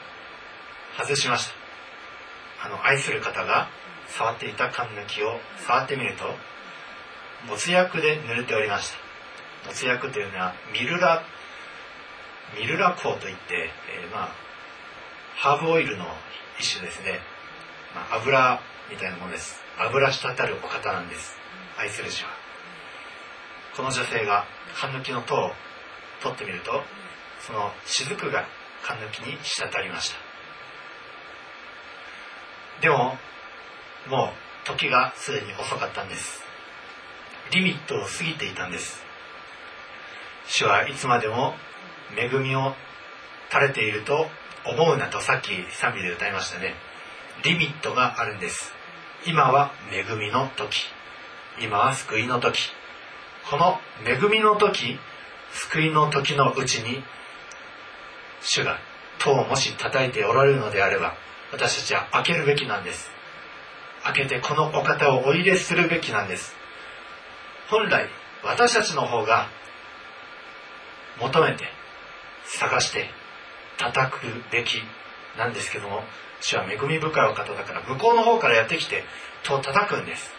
[0.96, 2.66] 外しました。
[2.66, 3.68] あの愛する方が
[4.06, 6.24] 触っていた缶抜きを触ってみると
[7.48, 9.68] 没薬で濡れておりました。
[9.68, 11.24] 没薬というのはミルラ
[12.58, 13.70] ミルラ香といって、
[14.02, 14.42] えーまあ
[15.42, 16.04] ハーブオイルの
[16.60, 17.18] 一種ですね、
[17.94, 19.60] まあ、油みたいなものです。
[19.76, 21.36] 油滴るお方なんです。
[21.76, 22.28] 愛する主は。
[23.76, 24.44] この女性が
[24.74, 25.50] 缶抜きの塔を
[26.22, 26.82] 取ってみると
[27.40, 28.46] その雫が
[28.84, 30.16] 缶抜きに滴りました。
[32.82, 33.16] でも
[34.08, 34.26] も
[34.64, 36.42] う時がすでに遅かったんです。
[37.50, 39.02] リミットを過ぎていたんです。
[40.46, 41.54] 主はいつまでも
[42.16, 42.74] 恵みを
[43.50, 44.26] 垂れていると
[44.64, 46.74] 思うなとさっき賛美で歌いましたね。
[47.44, 48.72] リミットがあるんです。
[49.26, 50.86] 今は恵みの時。
[51.60, 52.72] 今は救いの時。
[53.50, 54.98] この恵みの時
[55.52, 57.02] 救いの時のうちに
[58.40, 58.78] 主が
[59.18, 61.14] 戸をもし叩いておられるのであれば
[61.52, 63.10] 私たちは開けるべきなんです。
[64.04, 66.54] 開けてこのお方をお入れするべきなんです。
[67.68, 68.08] 本来
[68.42, 69.48] 私たちの方が
[71.20, 71.64] 求めて
[72.44, 73.10] 探して
[73.78, 74.18] 叩く
[74.50, 74.82] べき
[75.36, 76.02] なんですけども
[76.40, 79.04] 主は恵み深いお方だから向こうの方からやってきて
[79.44, 80.30] 戸を叩くんです。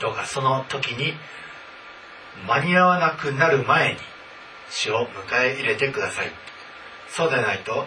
[0.00, 1.14] どうかその時に
[2.46, 4.00] 間に合わなくなる前に
[4.70, 6.30] 主を迎え入れてください。
[7.08, 7.86] そうでないと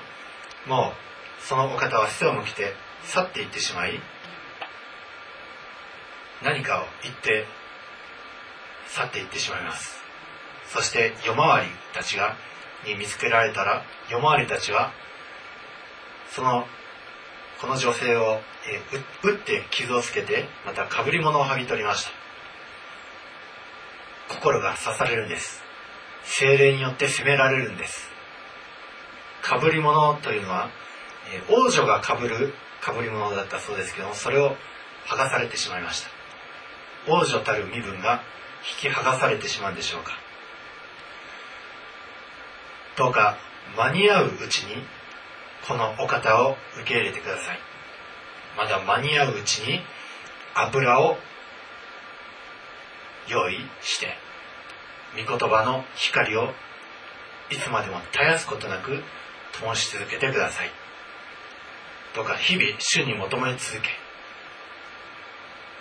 [0.67, 2.73] もうそのお方は背を向けて
[3.03, 3.99] 去っていってしまい
[6.43, 7.45] 何かを言って
[8.87, 10.01] 去っていってしまいます。
[10.67, 12.35] そして夜回りたちが
[12.85, 14.91] に見つけられたら夜回りたちは
[16.29, 16.65] その
[17.61, 22.11] この女性を、えーう打って傷をつけてまたかぶり物を剥ぎ取りました。
[24.35, 25.61] 心が刺されるんです。
[26.23, 28.09] 精霊によって責められるんです。
[29.41, 30.69] かぶり物というのは、
[31.33, 34.57] えー王女がかぶるかぶり物だったそうですけどもそれを
[35.07, 36.09] 剥がされてしまいました。
[37.07, 38.21] 王女たる身分が
[38.83, 40.11] 引き剥がされてしまうんでしょうか。
[42.97, 43.37] どうか
[43.75, 44.75] 間に合ううちに
[45.67, 47.59] このお方を受け入れてください。
[48.57, 49.79] まだ間に合ううちに
[50.53, 51.17] 油を
[53.27, 54.15] 用意して
[55.15, 56.51] 御言葉の光を
[57.49, 59.01] いつまでも絶やすことなく
[59.59, 60.71] 灯し続けてください。
[62.15, 63.89] どうか日々主に求め続け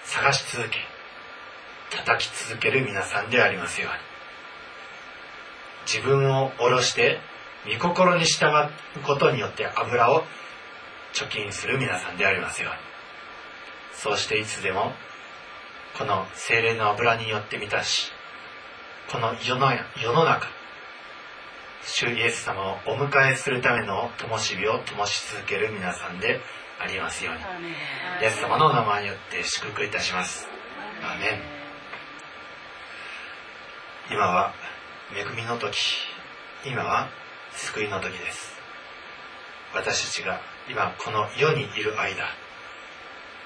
[0.04, 0.78] 探し続け
[1.90, 4.11] 叩き続ける皆さんでありますように。
[5.86, 7.18] 自分を下ろして
[7.66, 10.24] 御心に従うことによって油を
[11.14, 12.78] 貯金する皆さんでありますように。
[13.94, 14.92] そうしていつでも
[15.96, 18.10] この精霊の油によって満たし
[19.10, 19.70] この世の
[20.02, 20.48] 世の中
[21.84, 26.40] 主イエス様をお迎えするための灯火を灯し続ける皆さんで
[26.80, 27.40] ありますように。
[28.22, 30.48] イエス様のお名前によって祝福いたします。
[31.02, 31.42] アーメン。
[34.10, 34.54] 今は
[35.14, 35.76] 恵みの時
[36.64, 37.10] 今は
[37.54, 38.54] 救いの時です。
[39.74, 40.40] 私たちが
[40.70, 42.24] 今この世にいる間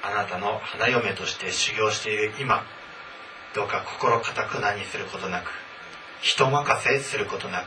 [0.02, 2.62] あなたの花嫁として修行している今
[3.54, 5.50] どうか心かたくなにすることなく
[6.20, 7.66] 人任せすることなく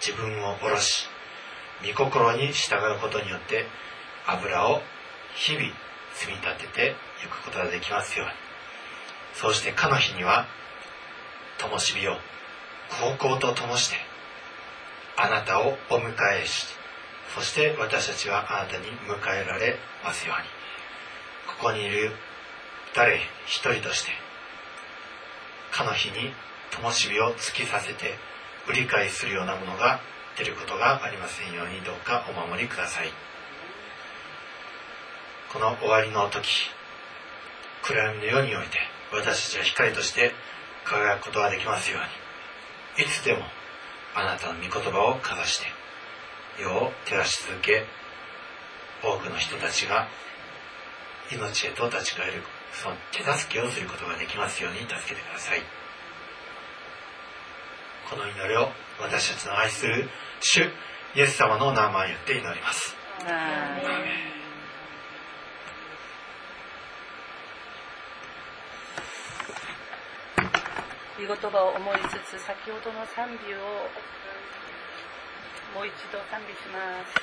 [0.00, 1.06] 自分を下ろし
[1.86, 3.66] 御心に従うことによって
[4.26, 4.80] 油を
[5.34, 5.66] 日々
[6.14, 8.32] 積み立てていくことができますように。
[9.34, 10.46] そうしてかの日には
[11.58, 12.16] 灯火を
[12.90, 13.96] 高校と灯して
[15.16, 16.66] あなたをお迎えし
[17.34, 20.48] そして私たちはあなたに迎えられますように。
[21.58, 22.12] ここにいる
[22.94, 23.16] 誰
[23.46, 24.12] 一人として
[25.72, 26.32] かの日に
[26.70, 28.14] 灯火を突きさせて
[28.68, 30.00] 売り買いするようなものが
[30.38, 33.08] 出ることがありませんようにどうかお守りください。
[35.52, 36.70] この終わりの時
[37.82, 38.78] 暗闇の世において
[39.12, 40.32] 私たちは光として
[40.84, 42.27] 輝くことができますように。
[42.98, 43.44] いつでも
[44.14, 45.66] あなたの御言葉をかざして
[46.60, 47.84] 世を照らし続け
[49.02, 50.08] 多くの人たちが
[51.30, 52.42] 命へと立ち返る
[52.72, 55.62] その手助けをすることができますように助けてください。
[58.10, 58.70] この祈りを
[59.00, 60.08] 私たちの愛する
[60.40, 60.62] 主
[61.14, 62.96] イエス様の名前によって祈ります。
[71.18, 73.58] 御言葉を思いつつ先ほどの賛美を
[75.74, 77.18] もう一度賛美します。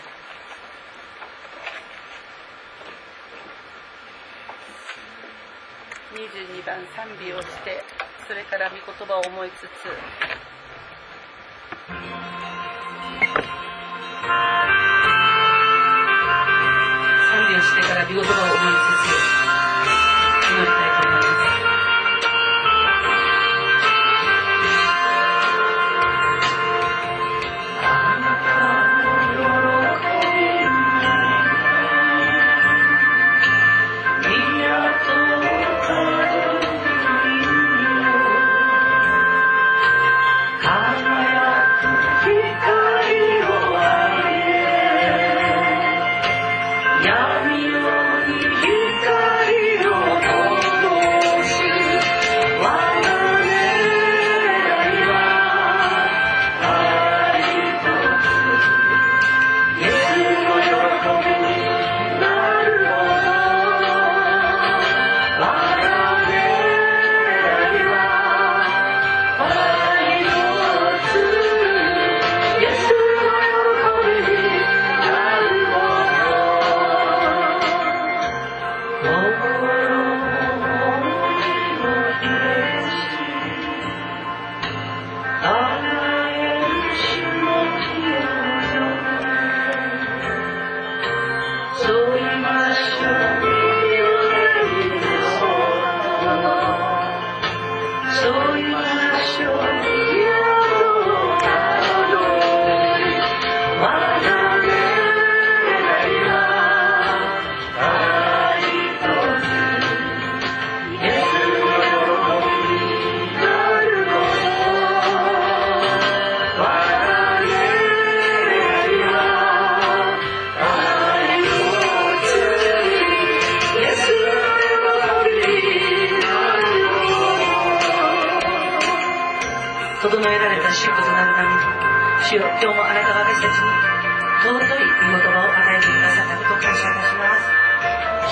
[6.12, 7.84] 22番賛美をして
[8.28, 9.68] それから御言葉を思いつつ。
[17.32, 18.76] 賛美をしてから御言葉を思い
[19.08, 19.15] つつ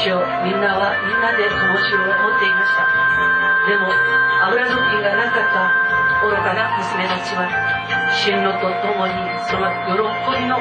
[0.03, 2.83] ます主よみんなはみんなで灯火を持っていました。
[3.63, 3.87] でも
[4.51, 7.47] 油ぞきがなかった愚かな娘たちは
[8.11, 9.15] 進路とともに
[9.47, 10.03] その喜
[10.35, 10.59] びの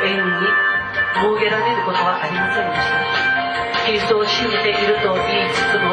[0.00, 0.48] 縁に
[1.12, 3.84] 設けられることはありませんでした。
[3.84, 5.92] キリストを信じていると言いつつも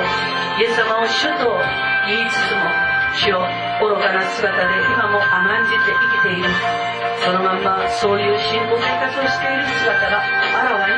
[0.59, 1.59] イエス様を主と
[2.07, 2.71] 言いつつも
[3.15, 3.43] 主を
[3.83, 4.63] 愚かな姿で
[4.95, 6.47] 今も甘んじて生きている。
[7.23, 10.93] そのまんまそういう信仰生活をしている姿があらわに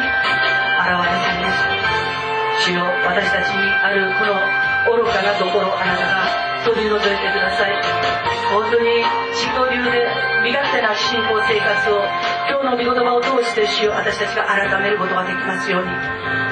[0.87, 8.17] れています主よ私たちにあるこの愚かなところあなたが取り除いてください。
[8.51, 10.07] 本当に自己流で
[10.43, 12.03] 身勝手な信仰生活を
[12.47, 15.89] 今日の御言葉を通して主よ私たちが改めることができますように。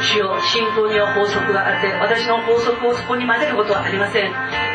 [0.03, 4.31] 主よ信仰には法則があって私の法則をそこに混ぜることはありません。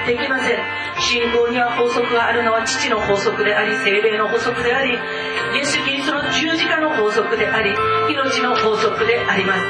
[0.07, 0.59] できません。
[1.01, 7.75] 信仰には法則があるのは父の法則であり精霊の法則でありイエス・キリストの十字架の法則であり
[8.13, 9.61] 命の法則であります。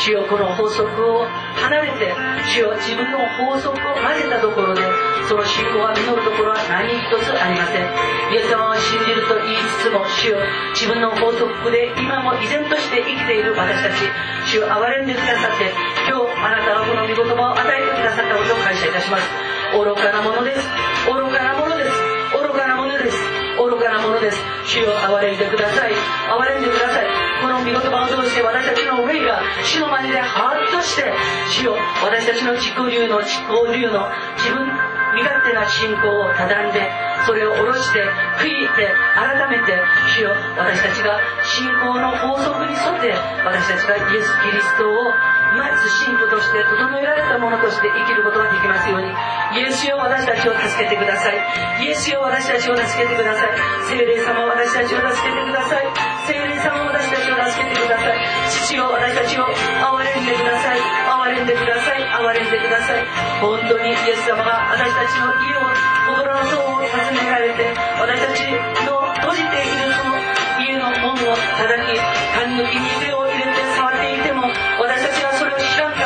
[0.00, 1.26] 主よこの法則を
[1.56, 2.14] 離れて
[2.54, 4.80] 主よ自分の法則を混ぜたところで
[5.28, 7.84] その信仰が実るところは何一つありません。
[8.32, 10.38] イエス様を信じると言いつつも主よ
[10.72, 14.06] 自分の法則で今も依然として生きている私たち
[14.46, 15.74] 主を憐れんでくださって
[16.08, 19.59] 今日あなたはこの御言葉を与えてくださったことを感謝いたします。
[19.72, 20.66] 愚かなものです。
[21.06, 21.90] 愚かなものです。
[22.34, 23.16] 愚かなものです。
[23.58, 24.38] 愚かなものです。
[24.66, 25.92] 主を憐れんでください。
[25.92, 27.30] 憐れんでください。
[27.40, 31.08] この御言葉を通して私たちの上が主の前でハッとして
[31.48, 34.68] 主よ私たちの自己流の自己流の自分
[35.16, 36.84] 身勝手な信仰をただんで
[37.26, 38.04] それを下ろして
[38.38, 39.72] 悔いて改めて
[40.12, 43.08] 主よ私たちが信仰の法則に沿って
[43.44, 45.12] 私たちがイエス・キリストを
[45.56, 49.10] 待つ信徒として整えられたものとして生きることができますように。
[49.50, 51.38] イエスよ私たちを助けてください。
[51.82, 53.50] イエスよ私たちを助けてください。
[53.90, 55.86] 聖霊様私たちを助けてください。
[56.26, 58.18] 聖霊様私たちを助けてください。
[58.50, 60.78] 父よ私たちを憐れんでください。
[60.78, 62.02] 憐れんでください。
[62.04, 63.06] 憐れんでください。
[63.40, 68.46] 本当にイエス様が私たちの家を心の塔を訪ねられて私たち
[68.86, 70.14] の閉じているその
[70.62, 71.98] 家の門を叩き
[72.34, 74.42] 勘抜きに手を入れて触っていても
[74.80, 75.19] 私たち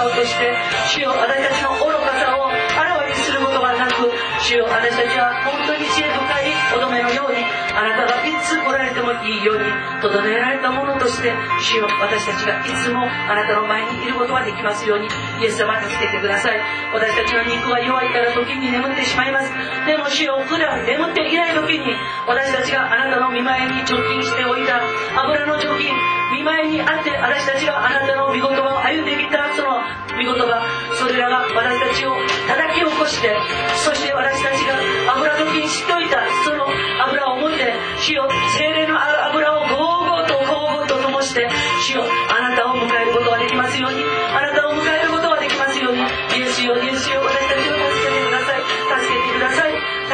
[0.04, 0.52] 顔として
[0.92, 4.12] 主よ私たちの愚かさをあらわにすることがなく
[4.44, 7.40] 主よ私たちは本当に知恵深い乙女のように
[7.72, 9.64] あなたがいつ来られてもいいように
[10.02, 15.08] とどめられたものとして主よ私たちがいつもあなたの前にいることができますように
[15.40, 16.58] イエス様助けてください。
[16.92, 19.50] 私たちの肉は弱いから時に眠ってしまいます。
[19.86, 21.94] でも主よ普段眠っていない時に
[22.26, 24.80] 私たちがあなたの見舞いに貯金しておいた。
[25.18, 25.92] 油の貯金
[26.32, 29.54] 見舞いにあって私たちがあなたの御言葉を歩んできた。
[29.54, 29.78] その
[30.14, 30.62] 御言葉
[30.94, 32.14] それらが私たちを
[32.46, 33.36] 叩き起こして
[33.74, 34.78] そして私たちが
[35.18, 36.22] 油貯金しておいた。
[36.44, 36.66] その
[37.06, 38.94] 油を持って主よ精霊の
[39.30, 41.48] 油をゴーゴーとゴーゴーと灯して
[41.82, 42.04] 主よ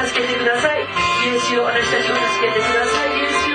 [0.06, 0.80] 助けてください。
[0.80, 3.49] イエスよ私たちを助けてください。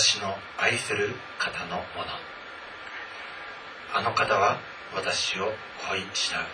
[0.00, 1.84] 私の愛する方のもの。
[3.92, 4.58] あの方は
[4.94, 5.52] 私を
[5.90, 6.44] 恋しなう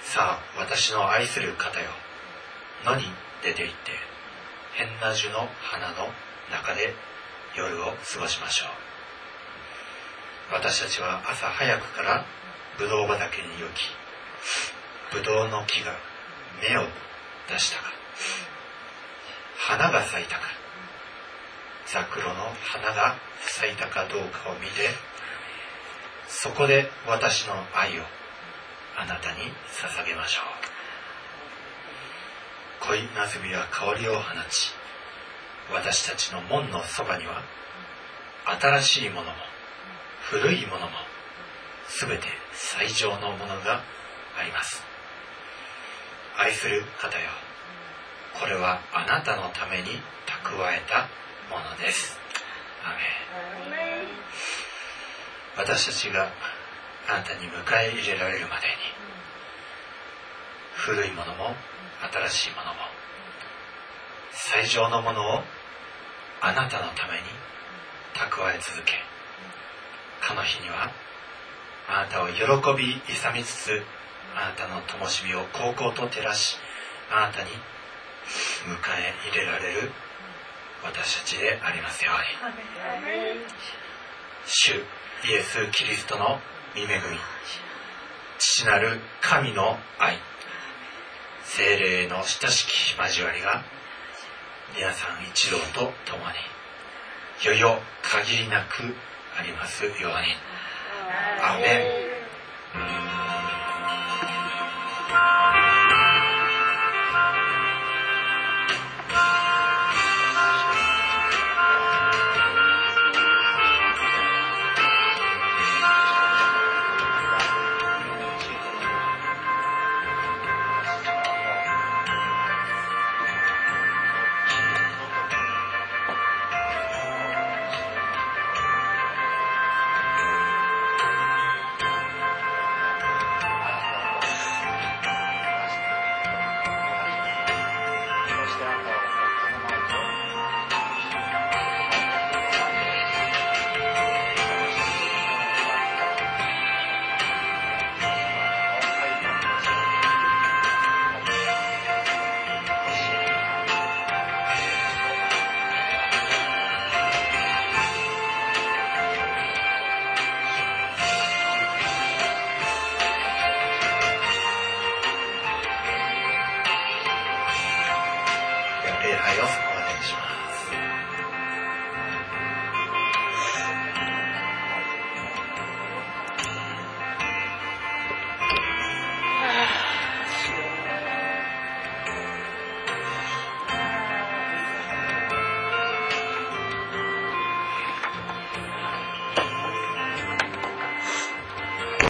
[0.00, 1.90] さあ私の愛する方よ。
[2.86, 3.04] 野に
[3.44, 3.90] 出て行って
[4.72, 6.08] 変な樹の花の
[6.50, 6.94] 中で
[7.54, 8.64] 夜を過ごしましょ
[10.50, 10.54] う。
[10.54, 12.24] 私たちは朝早くから
[12.78, 13.92] ブドウ畑に行き
[15.12, 15.92] ブドウの木が
[16.62, 16.86] 芽を
[17.50, 17.92] 出したか
[19.58, 20.61] 花が咲いたか
[21.92, 22.34] ザクロの
[22.64, 23.16] 花が
[23.46, 24.88] 咲いたかどうかを見て
[26.26, 28.02] そこで私の愛を
[28.96, 30.44] あなたに捧げましょう。
[32.88, 34.72] 恋なずみは香りを放ち
[35.70, 37.42] 私たちの門のそばには
[38.58, 39.32] 新しいものも
[40.30, 40.92] 古いものも
[41.88, 42.24] すべて
[42.54, 43.82] 最上のものが
[44.40, 44.82] あります。
[46.38, 47.28] 愛する方よ
[48.40, 51.06] これはあなたのために蓄えた
[51.52, 52.18] ものです。
[52.82, 54.08] アメン。
[55.56, 56.32] 私たちが
[57.08, 58.72] あなたに迎え入れられるまでに
[60.74, 61.54] 古いものも
[62.28, 62.80] 新しいものも
[64.32, 65.42] 最上のものを
[66.40, 67.28] あなたのために
[68.14, 68.94] 蓄え続け
[70.20, 70.90] かの日には
[71.88, 72.42] あなたを喜
[72.76, 73.82] び勇みつつ
[74.34, 76.56] あなたの灯火を高々と照らし
[77.10, 79.92] あなたに迎え入れられる
[80.84, 83.40] 私たちでありますように。
[84.46, 86.40] 主イエス・キリストの
[86.74, 87.18] 御恵み。
[88.38, 90.18] 父なる神の愛。
[91.44, 93.62] 精霊の親しき交わりが
[94.74, 96.36] 皆さん一同と共に
[97.44, 98.94] よよ限りなく
[99.38, 100.02] ありますように。
[101.42, 103.21] アーメン